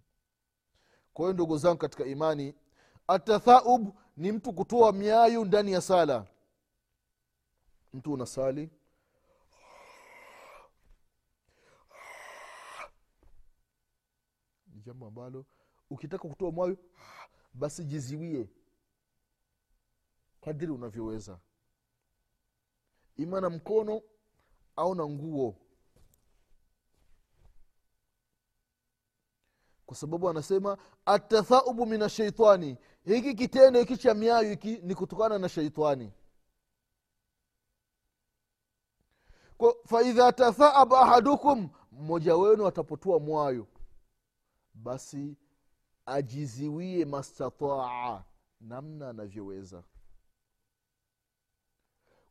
kwa 1.15 1.25
hiyo 1.25 1.33
ndugu 1.33 1.59
zangu 1.59 1.79
katika 1.79 2.05
imani 2.05 2.55
atathaub 3.09 3.95
ni 4.17 4.33
mtu 4.33 4.53
kutoa 4.53 4.93
miayu 4.93 5.45
ndani 5.45 5.73
ya 5.73 5.81
sala. 5.81 6.27
Mtu 7.95 8.13
unasali. 8.13 8.71
Ni 14.75 14.81
jambo 14.81 15.07
ambalo 15.07 15.45
ukitaka 15.91 16.29
kutoa 16.29 16.51
mwayo 16.53 16.77
basi 17.55 17.85
jiziwie. 17.85 18.49
Kadiri 20.41 20.73
unavyoweza. 20.73 21.39
Ima 23.17 23.41
na 23.41 23.51
mkono 23.51 24.03
au 24.77 24.95
na 24.95 25.07
nguo 25.07 25.57
kwa 29.93 29.99
sababu 29.99 30.29
anasema 30.29 30.79
atathaubu 31.07 31.87
min 31.87 32.03
ashaitani 32.03 32.79
hiki 33.05 33.35
kitendo 33.35 33.81
hiki 33.81 33.97
cha 33.97 34.15
miayo 34.15 34.51
hiki 34.51 34.79
ni 34.83 34.95
kutokana 34.95 35.39
na 35.39 35.49
shaitani. 35.49 36.13
Faidha 39.87 40.33
tathaaba 40.33 41.01
ahadukum 41.01 41.69
mmoja 41.93 42.37
wenu 42.37 42.67
atapotua 42.67 43.19
mwayo 43.19 43.67
basi 44.75 45.37
ajiziwie 46.07 47.05
mastataa 47.05 48.25
namna 48.61 49.09
anavyoweza. 49.09 49.83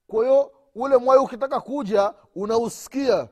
Kwa 0.08 0.24
hiyo 0.26 0.52
ule 0.76 0.98
mwayo 0.98 1.24
ukitaka 1.24 1.62
kuja 1.62 2.14
unausikia. 2.36 3.30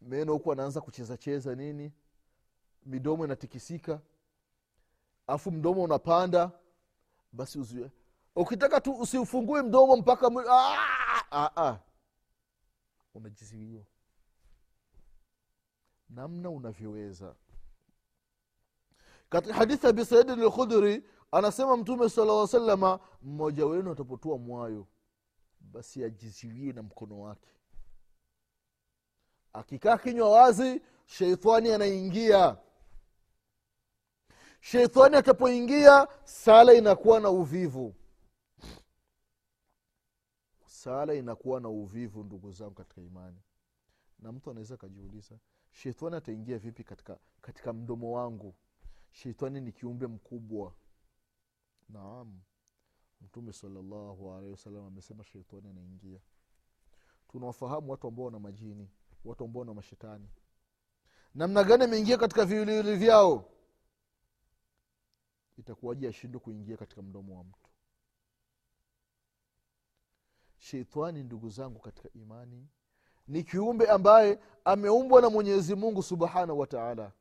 Meno 0.00 0.32
huku 0.32 0.52
anaanza 0.52 0.80
kucheza 0.80 1.16
cheza 1.16 1.54
nini 1.54 1.92
midomo 2.86 3.24
inatikisika 3.24 4.00
afu 5.26 5.50
mdomo 5.50 5.82
unapanda 5.82 6.50
basi 7.32 7.58
uziwe 7.58 7.90
ukitaka 8.36 8.80
tu 8.80 8.94
usiufungue 9.00 9.62
mdomo 9.62 9.96
mpaka 9.96 10.26
mwi- 10.26 10.46
ah, 10.50 11.24
ah, 11.30 11.50
ah. 11.66 11.78
unajiziwiwa 13.14 13.84
namna 16.08 16.50
unavyoweza. 16.50 17.34
Katika 19.28 19.54
hadithi 19.54 19.86
abi 19.86 20.04
saidin 20.04 20.40
lkhudhuri 20.44 21.04
anasema 21.30 21.76
mtume 21.76 22.08
sala 22.08 22.46
salama 22.46 23.00
mmoja 23.22 23.66
wenu 23.66 23.92
atapotua 23.92 24.38
mwayo 24.38 24.86
basi 25.60 26.04
ajiziwie 26.04 26.72
na 26.72 26.82
mkono 26.82 27.20
wake. 27.20 27.48
Akikaa 29.52 29.98
kinywa 29.98 30.30
wazi 30.30 30.82
sheitani 31.06 31.72
anaingia 31.72 32.56
sheitani 34.62 35.16
atapoingia 35.16 36.08
sala 36.24 36.74
inakuwa 36.74 37.20
na 37.20 37.30
uvivu. 37.30 37.94
Sala 40.66 41.14
inakuwa 41.14 41.60
na 41.60 41.68
uvivu 41.68 42.24
ndugu 42.24 42.52
zangu 42.52 42.74
katika 42.74 43.00
imani. 43.00 43.36
Na 44.18 44.32
mtu 44.32 44.50
anaweza 44.50 44.74
akajiuliza 44.74 45.38
shetani 45.70 46.16
ataingia 46.16 46.58
vipi 46.58 46.84
katika, 46.84 47.18
katika 47.40 47.72
mdomo 47.72 48.12
wangu? 48.12 48.54
Shetani 49.10 49.60
ni 49.60 49.72
kiumbe 49.72 50.06
mkubwa. 50.06 50.72
Naam. 51.88 52.40
Mtume 53.20 53.52
salallahu 53.52 54.32
alehi 54.34 54.50
wasalam 54.52 54.86
amesema 54.86 55.24
shetani 55.24 55.68
anaingia. 55.68 56.20
Tunawafahamu 57.28 57.90
watu 57.90 58.06
ambao 58.06 58.24
wana 58.24 58.38
majini 58.38 58.88
watu 59.24 59.44
ambao 59.44 59.60
wana 59.60 59.74
mashetani. 59.74 60.28
Namna 61.34 61.64
gani 61.64 61.84
ameingia 61.84 62.18
katika 62.18 62.44
viwiliwili 62.44 62.96
vyao 62.96 63.48
itakuwaje 65.56 66.08
ashindwe 66.08 66.40
kuingia 66.40 66.76
katika 66.76 67.02
mdomo 67.02 67.36
wa 67.38 67.44
mtu. 67.44 67.70
Sheitani 70.58 71.22
ndugu 71.22 71.48
zangu 71.50 71.78
katika 71.80 72.08
imani 72.12 72.68
ni 73.28 73.44
kiumbe 73.44 73.86
ambaye 73.90 74.38
ameumbwa 74.64 75.20
na 75.20 75.30
mwenyezi 75.30 75.74
mungu 75.74 76.02
subhanahu 76.02 76.58
wa 76.58 76.66
taala. 76.66 77.12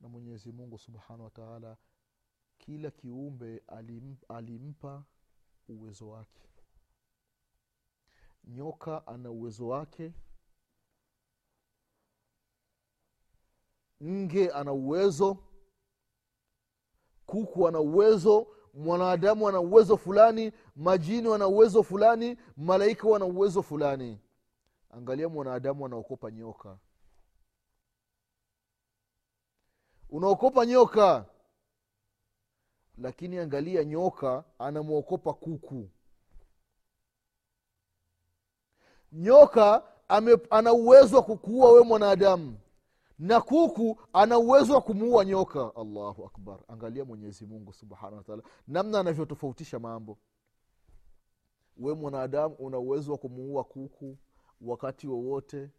Na 0.00 0.08
mwenyezi 0.08 0.52
mungu 0.52 0.78
subhanahu 0.78 1.24
wa 1.24 1.30
taala 1.30 1.76
kila 2.58 2.90
kiumbe 2.90 3.62
alim, 3.66 4.16
alimpa 4.28 5.04
uwezo 5.68 6.08
wake. 6.08 6.42
Nyoka 8.44 9.06
ana 9.06 9.30
uwezo 9.30 9.68
wake. 9.68 10.12
Nge 14.02 14.50
ana 14.50 14.72
uwezo 14.72 15.38
kuku 17.26 17.68
ana 17.68 17.80
uwezo 17.80 18.46
mwanadamu 18.74 19.48
ana 19.48 19.60
uwezo 19.60 19.96
fulani 19.96 20.52
majini 20.76 21.28
wana 21.28 21.46
uwezo 21.46 21.82
fulani 21.82 22.36
malaika 22.56 23.08
wana 23.08 23.24
uwezo 23.24 23.62
fulani. 23.62 24.20
Angalia 24.90 25.28
mwanadamu 25.28 25.86
anaokopa 25.86 26.30
nyoka. 26.30 26.78
Unaokopa 30.10 30.66
nyoka. 30.66 31.24
Lakini 32.98 33.38
angalia 33.38 33.84
nyoka 33.84 34.44
anamwokopa 34.58 35.32
kuku. 35.34 35.88
Nyoka 39.12 39.82
ame, 40.08 40.38
ana 40.50 40.72
uwezo 40.72 41.16
wa 41.16 41.22
kukuua 41.22 41.72
we 41.72 41.82
mwanadamu 41.82 42.58
na 43.18 43.40
kuku 43.40 44.00
ana 44.12 44.38
uwezo 44.38 44.74
wa 44.74 44.80
kumuua 44.80 45.24
nyoka. 45.24 45.76
Allahu 45.76 46.24
akbar. 46.26 46.60
Angalia 46.68 47.04
mwenyezi 47.04 47.46
mungu 47.46 47.72
subhanahu 47.72 48.16
wataala 48.16 48.42
namna 48.68 49.00
anavyotofautisha 49.00 49.78
mambo. 49.78 50.18
We 51.76 51.94
mwanadamu 51.94 52.54
una 52.54 52.78
uwezo 52.78 53.12
wa 53.12 53.18
kumuua 53.18 53.64
kuku 53.64 54.18
wakati 54.60 55.06
wowote. 55.08 55.70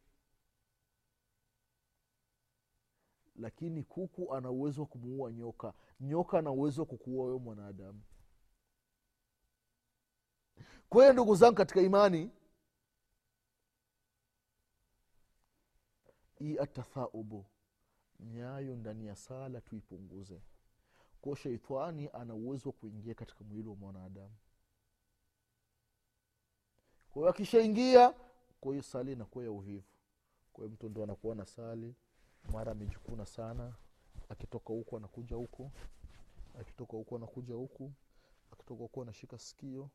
Lakini 3.35 3.83
kuku 3.83 4.33
ana 4.35 4.51
uwezo 4.51 4.81
wa 4.81 4.87
kumuua 4.87 5.31
nyoka. 5.31 5.73
Nyoka 5.99 6.39
ana 6.39 6.51
uwezo 6.51 6.81
wa 6.81 6.85
kukuua 6.85 7.25
wewe 7.25 7.39
mwanadamu. 7.39 8.01
Kwa 10.89 11.01
hiyo 11.01 11.13
ndugu 11.13 11.35
zangu 11.35 11.55
katika 11.55 11.81
imani 11.81 12.31
hii 16.39 16.57
atathaubu 16.57 17.45
nyayo 18.19 18.75
ndani 18.75 19.05
ya 19.07 19.15
sala 19.15 19.61
tuipunguze. 19.61 20.41
Ko 21.21 21.35
sheitani 21.35 22.09
ana 22.13 22.33
uwezo 22.35 22.69
wa 22.69 22.73
kuingia 22.73 23.13
katika 23.13 23.43
mwili 23.43 23.67
wa 23.69 23.75
mwanadamu. 23.75 24.35
Kwa 27.09 27.21
hiyo 27.21 27.29
akishaingia 27.29 28.13
kwa 28.61 28.71
hiyo 28.71 28.83
sali 28.83 29.11
inakuwa 29.13 29.43
ya 29.43 29.51
uvivu. 29.51 29.83
Kwa 30.53 30.63
hiyo 30.63 30.73
mtu 30.73 30.89
ndo 30.89 31.03
anakuwa 31.03 31.35
na 31.35 31.45
sali 31.45 31.95
mara 32.51 32.71
amejikuna 32.71 33.25
sana 33.25 33.73
akitoka 34.29 34.73
huku 34.73 34.97
anakuja 34.97 35.35
huku 35.35 35.71
akitoka 36.59 36.97
huku 36.97 37.15
anakuja 37.15 37.55
huku 37.55 37.91
akitoka 38.51 38.81
huku 38.83 39.01
anashika 39.01 39.37
sikio 39.39 39.89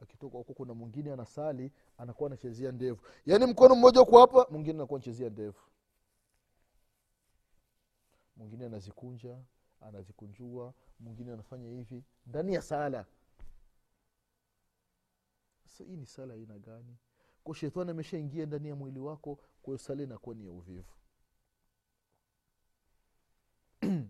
akitoka 0.00 0.38
huko 0.38 0.54
kuna 0.54 0.74
mwingine 0.74 1.12
anasali 1.12 1.72
anakuwa 1.98 2.26
anachezea 2.30 2.72
ndevu. 2.72 3.00
Yaani 3.26 3.46
mkono 3.46 3.74
mmoja 3.74 4.02
uko 4.02 4.20
hapa 4.20 4.46
mwingine 4.50 4.74
anakuwa 4.78 4.98
anachezea 4.98 5.30
ndevu. 5.30 5.60
Mwingine 8.36 8.66
anazikunja 8.66 9.38
anazikunjua 9.80 10.74
mwingine 11.00 11.32
anafanya 11.32 11.68
hivi 11.68 12.04
ndani 12.26 12.54
ya 12.54 12.62
sala. 12.62 13.06
Sasa 15.64 15.84
hii 15.84 15.96
ni 15.96 16.06
sala 16.06 16.34
aina 16.34 16.58
gani? 16.58 16.96
Ko 17.44 17.54
shetani 17.54 17.90
ameshaingia 17.90 18.46
ndani 18.46 18.68
ya 18.68 18.76
mwili 18.76 18.98
wako 18.98 19.38
kwayo 19.62 19.78
sala 19.78 20.02
inakuwa 20.02 20.34
ni 20.34 20.44
ya 20.44 20.52
uvivu. 20.52 20.92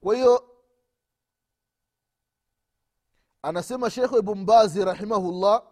Kwa 0.00 0.14
hiyo 0.14 0.51
anasema 3.42 3.90
shekhe 3.90 4.18
ibn 4.18 4.34
mbazi 4.34 4.84
rahimahullah 4.84 5.62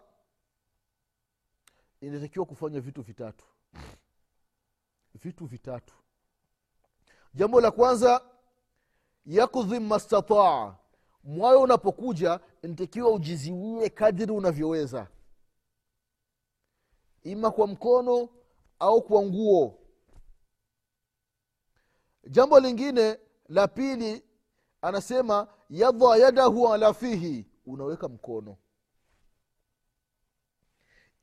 inatakiwa 2.00 2.46
kufanya 2.46 2.80
vitu 2.80 3.02
vitatu. 3.02 3.44
Vitu 5.14 5.46
vitatu. 5.46 5.94
Jambo 7.34 7.60
la 7.60 7.70
kwanza 7.70 8.24
yakdhi 9.26 9.80
mastataa. 9.80 10.76
Mwayo 11.24 11.60
unapokuja 11.62 12.40
inatakiwa 12.62 13.10
ujiziwie 13.10 13.90
kadiri 13.90 14.32
unavyoweza. 14.32 15.08
Ima 17.22 17.50
kwa 17.50 17.66
mkono 17.66 18.28
au 18.78 19.02
kwa 19.02 19.22
nguo. 19.22 19.78
Jambo 22.28 22.60
lingine 22.60 23.18
la 23.48 23.68
pili 23.68 24.24
anasema 24.82 25.48
yadha 25.70 26.16
yadahu 26.16 26.72
ala 26.72 26.94
fihi 26.94 27.49
unaweka 27.72 28.08
mkono. 28.08 28.56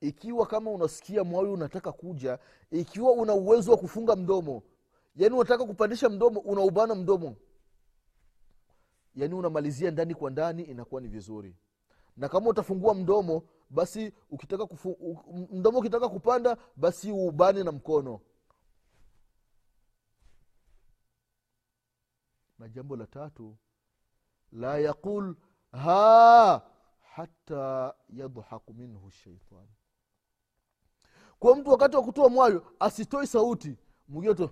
Ikiwa 0.02 0.46
kama 0.48 0.72
unasikia 0.72 1.24
mwayo 1.24 1.54
unataka 1.54 1.92
kuja 1.92 2.40
ikiwa 2.72 3.12
una 3.12 3.34
uwezo 3.34 3.72
wa 3.72 3.78
kufunga 3.78 4.16
mdomo 4.16 4.64
yaani 5.16 5.36
unataka 5.36 5.66
kupandisha 5.66 6.10
mdomo 6.10 6.40
unaubana 6.40 6.96
mdomo. 6.96 7.36
Yaani 9.16 9.34
unamalizia 9.34 9.92
ndani 9.92 10.16
kwa 10.16 10.32
ndani 10.32 10.64
inakuwa 10.64 11.02
ni 11.02 11.08
vizuri. 11.08 11.56
Na 12.18 12.30
kama 12.30 12.50
utafungua 12.50 12.94
mdomo 12.94 13.44
basi 13.70 14.14
ukitaka 14.30 14.66
kufu, 14.66 15.18
mdomo 15.52 15.80
ukitaka 15.80 16.10
kupanda 16.10 16.58
basi 16.76 17.12
uubane 17.12 17.64
na 17.64 17.72
mkono. 17.72 18.20
Na 22.60 22.70
jambo 22.70 22.96
la 22.96 23.08
tatu 23.08 23.58
la 24.52 24.78
yaqul 24.80 25.36
ha! 25.72 26.62
Hata 27.16 27.94
yadhaku 28.10 28.74
minhu 28.74 29.12
shaitani. 29.12 29.70
Kwa 31.40 31.56
mtu 31.56 31.70
wakati 31.70 31.96
wa 31.96 32.04
kutoa 32.04 32.30
mwayo 32.30 32.74
asitoi 32.80 33.28
sauti 33.28 33.78
mwingine 34.08 34.50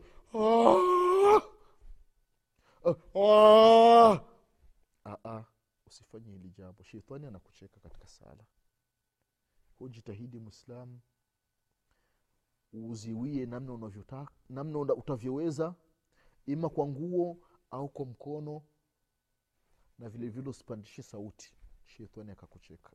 usifanye 5.88 6.32
hili 6.32 6.49
jambo. 6.49 6.84
Sheitani 6.84 7.25
anakucheka 7.25 7.80
katika 7.80 8.08
sala. 8.08 8.43
Hujitahidi 9.80 10.39
mwislamu 10.39 10.99
uziwie 12.73 13.45
namna 13.45 13.73
unavyotaka 13.73 14.32
namna 14.49 14.80
utavyoweza 14.80 15.75
ima 16.45 16.69
kwa 16.69 16.88
nguo 16.88 17.38
au 17.71 17.89
kwa 17.89 18.06
mkono 18.06 18.62
na 19.99 20.10
vile 20.10 20.29
vile 20.29 20.49
usipandishe 20.49 21.03
sauti. 21.03 21.53
Shetani 21.86 22.31
akakucheka. 22.31 22.91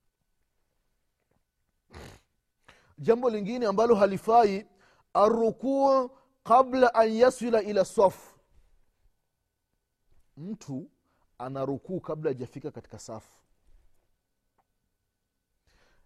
Jambo 2.98 3.30
lingine 3.30 3.66
ambalo 3.66 3.94
halifai 3.94 4.66
arukuu 5.14 6.10
qabla 6.44 6.94
an 6.94 7.12
yasila 7.12 7.62
ila 7.62 7.84
safu 7.84 8.38
mtu 10.36 10.90
ana 11.38 11.64
rukuu 11.64 12.00
kabla 12.00 12.30
hajafika 12.30 12.70
katika 12.70 12.98
safu 12.98 13.32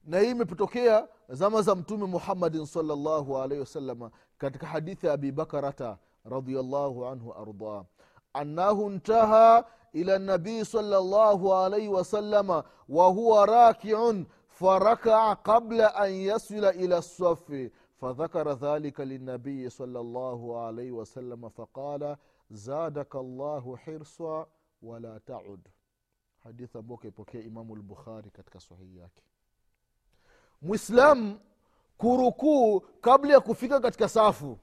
na 0.04 0.18
hii 0.18 0.30
imepotokea 0.30 1.08
zama 1.28 1.62
za 1.62 1.74
mtume 1.74 2.06
muhammadin 2.06 2.66
salllahu 2.66 3.38
alaihi 3.38 3.60
wasalama 3.60 4.10
katika 4.38 4.66
hadithi 4.66 5.06
ya 5.06 5.12
abi 5.12 5.32
bakarata 5.32 5.98
radiallahu 6.24 7.06
anhu 7.06 7.34
ardah 7.34 7.84
annahu 8.32 8.90
ntaha 8.90 9.64
ila 9.93 10.19
nabii 10.19 10.65
salllahu 10.65 11.53
alaihi 11.53 11.87
wasalama 11.87 12.63
wahuwa 12.89 13.45
rakiun 13.45 14.25
فركع 14.59 15.33
قبل 15.33 15.81
أن 15.81 16.11
يصل 16.11 16.65
إلى 16.65 16.97
الصف 16.97 17.71
فذكر 18.01 18.51
ذلك 18.53 18.99
للنبي 18.99 19.69
صلى 19.69 19.99
الله 19.99 20.59
عليه 20.59 20.91
وسلم 20.91 21.49
فقال 21.49 22.17
زادك 22.51 23.15
الله 23.15 23.77
حرصا 23.77 24.47
ولا 24.81 25.17
تعد 25.17 25.67
hadithi 26.43 26.77
ambayo 26.77 26.97
kaipokea 26.97 27.41
imamu 27.41 27.75
lbukhari 27.75 28.29
katika 28.31 28.59
sahihi 28.59 28.97
yake 28.97 29.23
mwislam 30.61 31.39
kurukuu 31.97 32.79
kabla 32.79 33.33
ya 33.33 33.39
kufika 33.39 33.79
katika 33.79 34.09
safu 34.09 34.57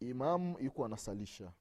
imamu 0.00 0.58
yuko 0.60 0.84
anasalisha 0.84 1.52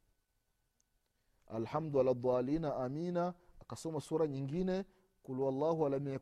alhamdu 1.51 2.01
ala 2.01 2.77
amina. 2.77 3.35
Akasoma 3.61 4.01
sura 4.01 4.27
nyingine 4.27 4.85
kul 5.23 5.41
wallahu 5.41 5.87
alam 5.87 6.19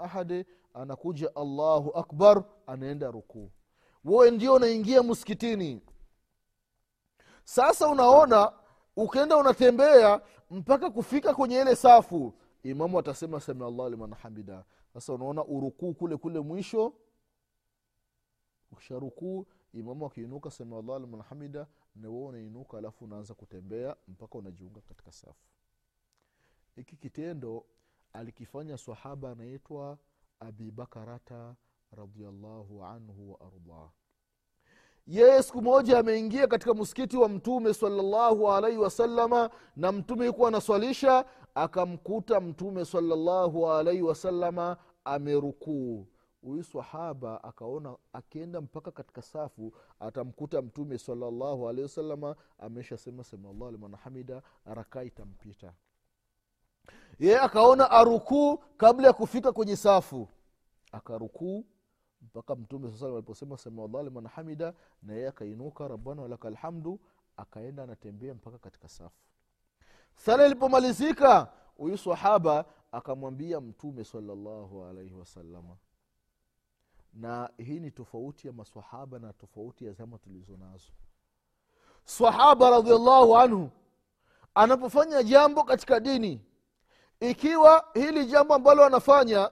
ahadi 0.00 0.44
anakuja 0.74 1.36
allahu 1.36 1.90
akbar 1.90 2.44
anaenda 2.66 3.10
rukuu. 3.10 3.50
Wewe 4.04 4.30
ndio 4.30 4.54
unaingia 4.54 5.02
msikitini. 5.02 5.82
Sasa 7.44 7.88
unaona 7.88 8.52
ukenda 8.96 9.36
unatembea 9.36 10.20
mpaka 10.50 10.90
kufika 10.90 11.34
kwenye 11.34 11.60
ile 11.60 11.76
safu 11.76 12.34
imamu 12.62 12.98
atasema 12.98 13.40
sami 13.40 13.64
allah 13.64 13.90
liman 13.90 14.14
hamida. 14.14 14.64
Sasa 14.94 15.12
unaona 15.12 15.44
urukuu 15.44 15.94
kule 15.94 16.16
kule 16.16 16.40
mwisho. 16.40 16.92
Ukisharukuu 18.72 19.46
imamu 19.72 20.06
akiinuka 20.06 20.50
samiallah 20.50 21.00
liman 21.00 21.20
hamida 21.22 21.66
na 21.96 22.10
unainuka 22.10 22.78
alafu 22.78 23.04
unaanza 23.04 23.34
kutembea 23.34 23.96
mpaka 24.08 24.38
unajiunga 24.38 24.80
katika 24.80 25.12
safu. 25.12 25.48
Hiki 26.76 26.96
kitendo 26.96 27.64
alikifanya 28.12 28.78
sahaba 28.78 29.30
anaitwa 29.30 29.98
abibakarata 30.40 31.54
radiallahu 31.92 32.84
anhu 32.84 33.32
waardah 33.40 33.90
yeye 35.06 35.42
siku 35.42 35.62
moja 35.62 35.98
ameingia 35.98 36.46
katika 36.46 36.74
msikiti 36.74 37.16
wa 37.16 37.28
mtume 37.28 37.74
salallahu 37.74 38.52
alaihi 38.52 38.78
wasalama 38.78 39.50
na 39.76 39.92
mtume 39.92 40.26
yukuwa 40.26 40.48
anaswalisha 40.48 41.24
akamkuta 41.54 42.40
mtume 42.40 42.84
salallahu 42.84 43.70
alaihi 43.72 44.02
wasalama 44.02 44.76
amerukuu 45.04 46.06
huyu 46.42 46.64
sahaba 46.64 47.44
akaona 47.44 47.96
akienda 48.12 48.60
mpaka 48.60 48.90
katika 48.90 49.22
safu 49.22 49.72
atamkuta 50.00 50.62
mtume 50.62 50.98
salallahu 50.98 51.68
alehi 51.68 51.82
wasalama 51.82 52.36
ameshasema 52.58 53.24
samiallahu 53.24 53.70
liman 53.70 53.94
hamida 53.96 54.42
rakaa 54.64 55.02
itampita. 55.02 55.72
Yeye 57.18 57.38
akaona 57.40 57.90
arukuu 57.90 58.56
kabla 58.56 59.06
ya 59.06 59.12
kufika 59.12 59.52
kwenye 59.52 59.76
safu. 59.76 60.28
Akarukuu 60.92 61.64
mpaka 62.22 62.54
mtume 62.56 62.92
saa 62.92 63.06
aliposema 63.06 63.56
samiallah 63.58 64.04
liman 64.04 64.26
hamida 64.26 64.74
na 65.02 65.14
yeye 65.14 65.28
akainuka 65.28 65.88
rabbana 65.88 66.22
walaka 66.22 66.50
lhamdu 66.50 67.00
akaenda 67.36 67.82
anatembea 67.82 68.34
mpaka 68.34 68.58
katika 68.58 68.88
safu. 68.88 69.16
Sala 70.14 70.46
ilipomalizika 70.46 71.52
huyu 71.76 71.98
sahaba 71.98 72.64
akamwambia 72.92 73.60
mtume 73.60 74.04
salallahu 74.04 74.84
alaihi 74.84 75.14
wasalama 75.14 75.76
na 77.14 77.50
hii 77.56 77.80
ni 77.80 77.90
tofauti 77.90 78.46
ya 78.46 78.52
masahaba 78.52 79.18
na 79.18 79.32
tofauti 79.32 79.84
ya 79.86 79.92
zama 79.92 80.18
tulizo 80.18 80.56
nazo 80.56 80.92
sahaba 82.04 82.70
radiallahu 82.70 83.36
anhu 83.38 83.70
anapofanya 84.54 85.22
jambo 85.22 85.64
katika 85.64 86.00
dini 86.00 86.40
ikiwa 87.20 87.84
hili 87.94 88.26
jambo 88.26 88.54
ambalo 88.54 88.84
anafanya 88.84 89.50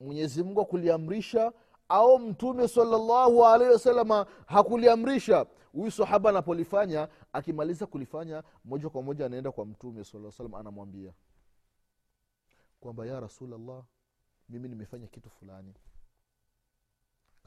mwenyezi 0.00 0.42
mungu 0.42 0.60
akuliamrisha 0.60 1.52
au 1.88 2.18
mtume 2.18 2.68
salallahu 2.68 3.46
alaihi 3.46 3.72
wasalama 3.72 4.26
hakuliamrisha 4.46 5.46
huyu 5.72 5.90
sahaba 5.90 6.30
anapolifanya 6.30 7.08
akimaliza 7.32 7.86
kulifanya 7.86 8.42
moja 8.64 8.88
kwa 8.90 9.02
moja 9.02 9.26
anaenda 9.26 9.52
kwa 9.52 9.66
mtume 9.66 10.04
saa 10.04 10.30
salam 10.30 10.54
anamwambia 10.54 11.12
kwamba 12.80 13.06
ya 13.06 13.20
rasulllah 13.20 13.82
mimi 14.48 14.68
nimefanya 14.68 15.06
kitu 15.06 15.30
fulani 15.30 15.74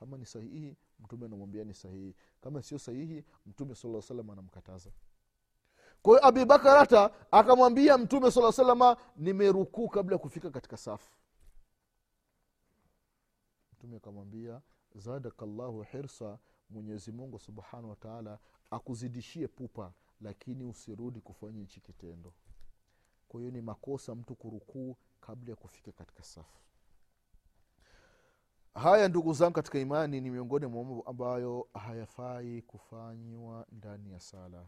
kama 0.03 0.17
ni 0.17 0.25
sahihi 0.25 0.75
mtume 0.99 1.25
anamwambia 1.25 1.63
ni 1.63 1.73
sahihi. 1.73 2.15
Kama 2.41 2.61
sio 2.61 2.79
sahihi 2.79 3.23
mtume 3.45 3.75
sala 3.75 4.01
salam 4.01 4.29
anamkataza. 4.29 4.91
Kwa 6.01 6.13
hiyo 6.13 6.27
abibakar 6.27 6.77
hata 6.77 7.11
akamwambia 7.31 7.97
mtume 7.97 8.31
saa 8.31 8.51
salama 8.51 8.97
nimerukuu 9.15 9.89
kabla 9.89 10.15
ya 10.15 10.19
kufika 10.19 10.49
katika 10.49 10.77
safu. 10.77 11.17
Mtume 13.73 13.97
akamwambia 13.97 14.61
zadaka 14.95 15.45
llahu 15.45 15.81
hirsa 15.81 16.39
mwenyezi 16.69 17.11
mungu 17.11 17.39
subhanahu 17.39 17.89
wataala 17.89 18.39
akuzidishie 18.71 19.47
pupa 19.47 19.93
lakini 20.21 20.63
usirudi 20.63 21.21
kufanya 21.21 21.59
hichi 21.59 21.81
kitendo. 21.81 22.33
Kwa 23.27 23.39
hiyo 23.39 23.51
ni 23.51 23.61
makosa 23.61 24.15
mtu 24.15 24.35
kurukuu 24.35 24.97
kabla 25.21 25.49
ya 25.49 25.55
kufika 25.55 25.91
katika 25.91 26.23
safu 26.23 26.59
haya 28.75 29.07
ndugu 29.09 29.33
zangu 29.33 29.53
katika 29.53 29.79
imani 29.79 30.21
ni 30.21 30.29
miongoni 30.31 30.65
mwa 30.65 30.83
mambo 30.83 31.01
ambayo 31.01 31.67
hayafai 31.73 32.61
kufanywa 32.61 33.67
ndani 33.71 34.11
ya 34.11 34.19
sala. 34.19 34.65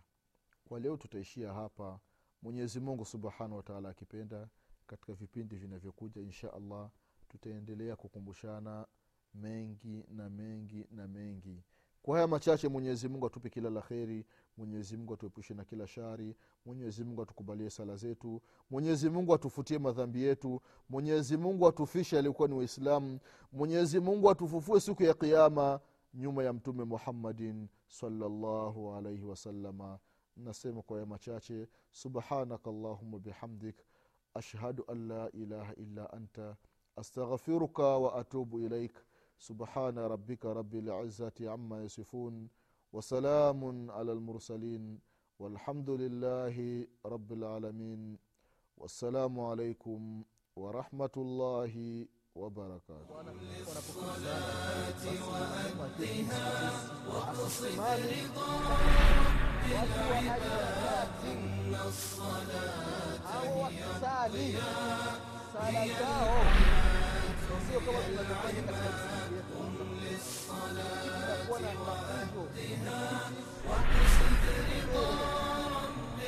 Kwa 0.67 0.79
leo 0.79 0.97
tutaishia 0.97 1.53
hapa. 1.53 1.99
Mwenyezi 2.41 2.79
mungu 2.79 3.05
subhanahu 3.05 3.55
wataala 3.57 3.89
akipenda 3.89 4.47
katika 4.87 5.13
vipindi 5.13 5.55
vinavyokuja 5.55 6.21
insha 6.21 6.53
allah 6.53 6.89
tutaendelea 7.29 7.95
kukumbushana 7.95 8.87
mengi 9.33 10.05
na 10.09 10.29
mengi 10.29 10.85
na 10.91 11.07
mengi 11.07 11.63
kwa 12.05 12.15
haya 12.15 12.27
machache 12.27 12.67
mwenyezi 12.67 13.09
mungu 13.09 13.25
atupe 13.25 13.49
kila 13.49 13.69
la 13.69 13.81
kheri 13.81 14.25
mwenyezi 14.57 14.97
mungu 14.97 15.13
atuepushe 15.13 15.53
na 15.53 15.63
kila 15.65 15.87
shari 15.87 16.35
mwenyezi 16.65 17.03
mungu 17.03 17.21
atukubalie 17.21 17.69
sala 17.69 17.95
zetu 17.95 18.41
mwenyezi 18.69 19.09
mungu 19.09 19.33
atufutie 19.33 19.79
madhambi 19.79 20.23
yetu 20.23 20.61
mwenyezi 20.89 21.37
mungu 21.37 21.67
atufishe 21.67 22.19
aliokuwa 22.19 22.47
ni 22.47 22.53
waislamu 22.53 23.19
mwenyezi 23.51 23.99
mungu 23.99 24.29
atufufue 24.29 24.79
siku 24.79 25.03
ya 25.03 25.13
qiama 25.13 25.79
nyuma 26.13 26.43
ya 26.43 26.53
mtume 26.53 26.83
muhammadin 26.83 27.67
salllahu 27.87 28.93
alaihi 28.93 29.23
wasalama 29.23 29.99
nasema 30.37 30.81
kwa 30.81 30.99
ya 30.99 31.05
machache 31.05 31.67
subhanaka 31.91 32.71
llahuma 32.71 33.19
bihamdik 33.19 33.75
ashhadu 34.33 34.83
an 34.87 35.07
la 35.07 35.31
ilaha 35.31 35.75
illa 35.75 36.13
anta 36.13 36.55
astaghfiruka 36.95 37.83
wa 37.83 38.15
atubu 38.15 38.59
ilaik 38.59 38.93
سبحان 39.39 39.97
ربك 39.99 40.45
رب 40.45 40.75
العزة 40.75 41.33
عما 41.51 41.83
يصفون 41.83 42.47
وسلام 42.93 43.91
على 43.91 44.11
المرسلين 44.11 44.99
والحمد 45.39 45.89
لله 45.89 46.87
رب 47.05 47.31
العالمين 47.31 48.17
والسلام 48.77 49.39
عليكم 49.39 50.23
ورحمة 50.55 51.15
الله 51.17 52.05
وبركاته. 52.35 53.15
وأدها 55.79 56.71
واقصد 57.07 57.79
رضا 57.79 58.49
العباد 59.65 61.09
إن 61.25 61.75
الصلاة 61.87 63.19
هي 63.43 63.83
الضياء 64.25 65.19
دعاكم 67.75 68.71
للصلاة 70.03 71.49
وأهدها 71.49 73.31
وقصد 73.67 74.43
رضا 74.71 75.09
رب 75.75 76.19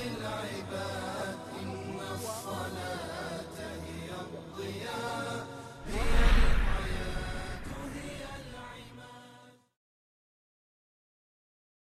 إن 1.61 1.99
الصلاة 2.15 3.57
هي 3.87 4.09
الضياء 4.21 5.26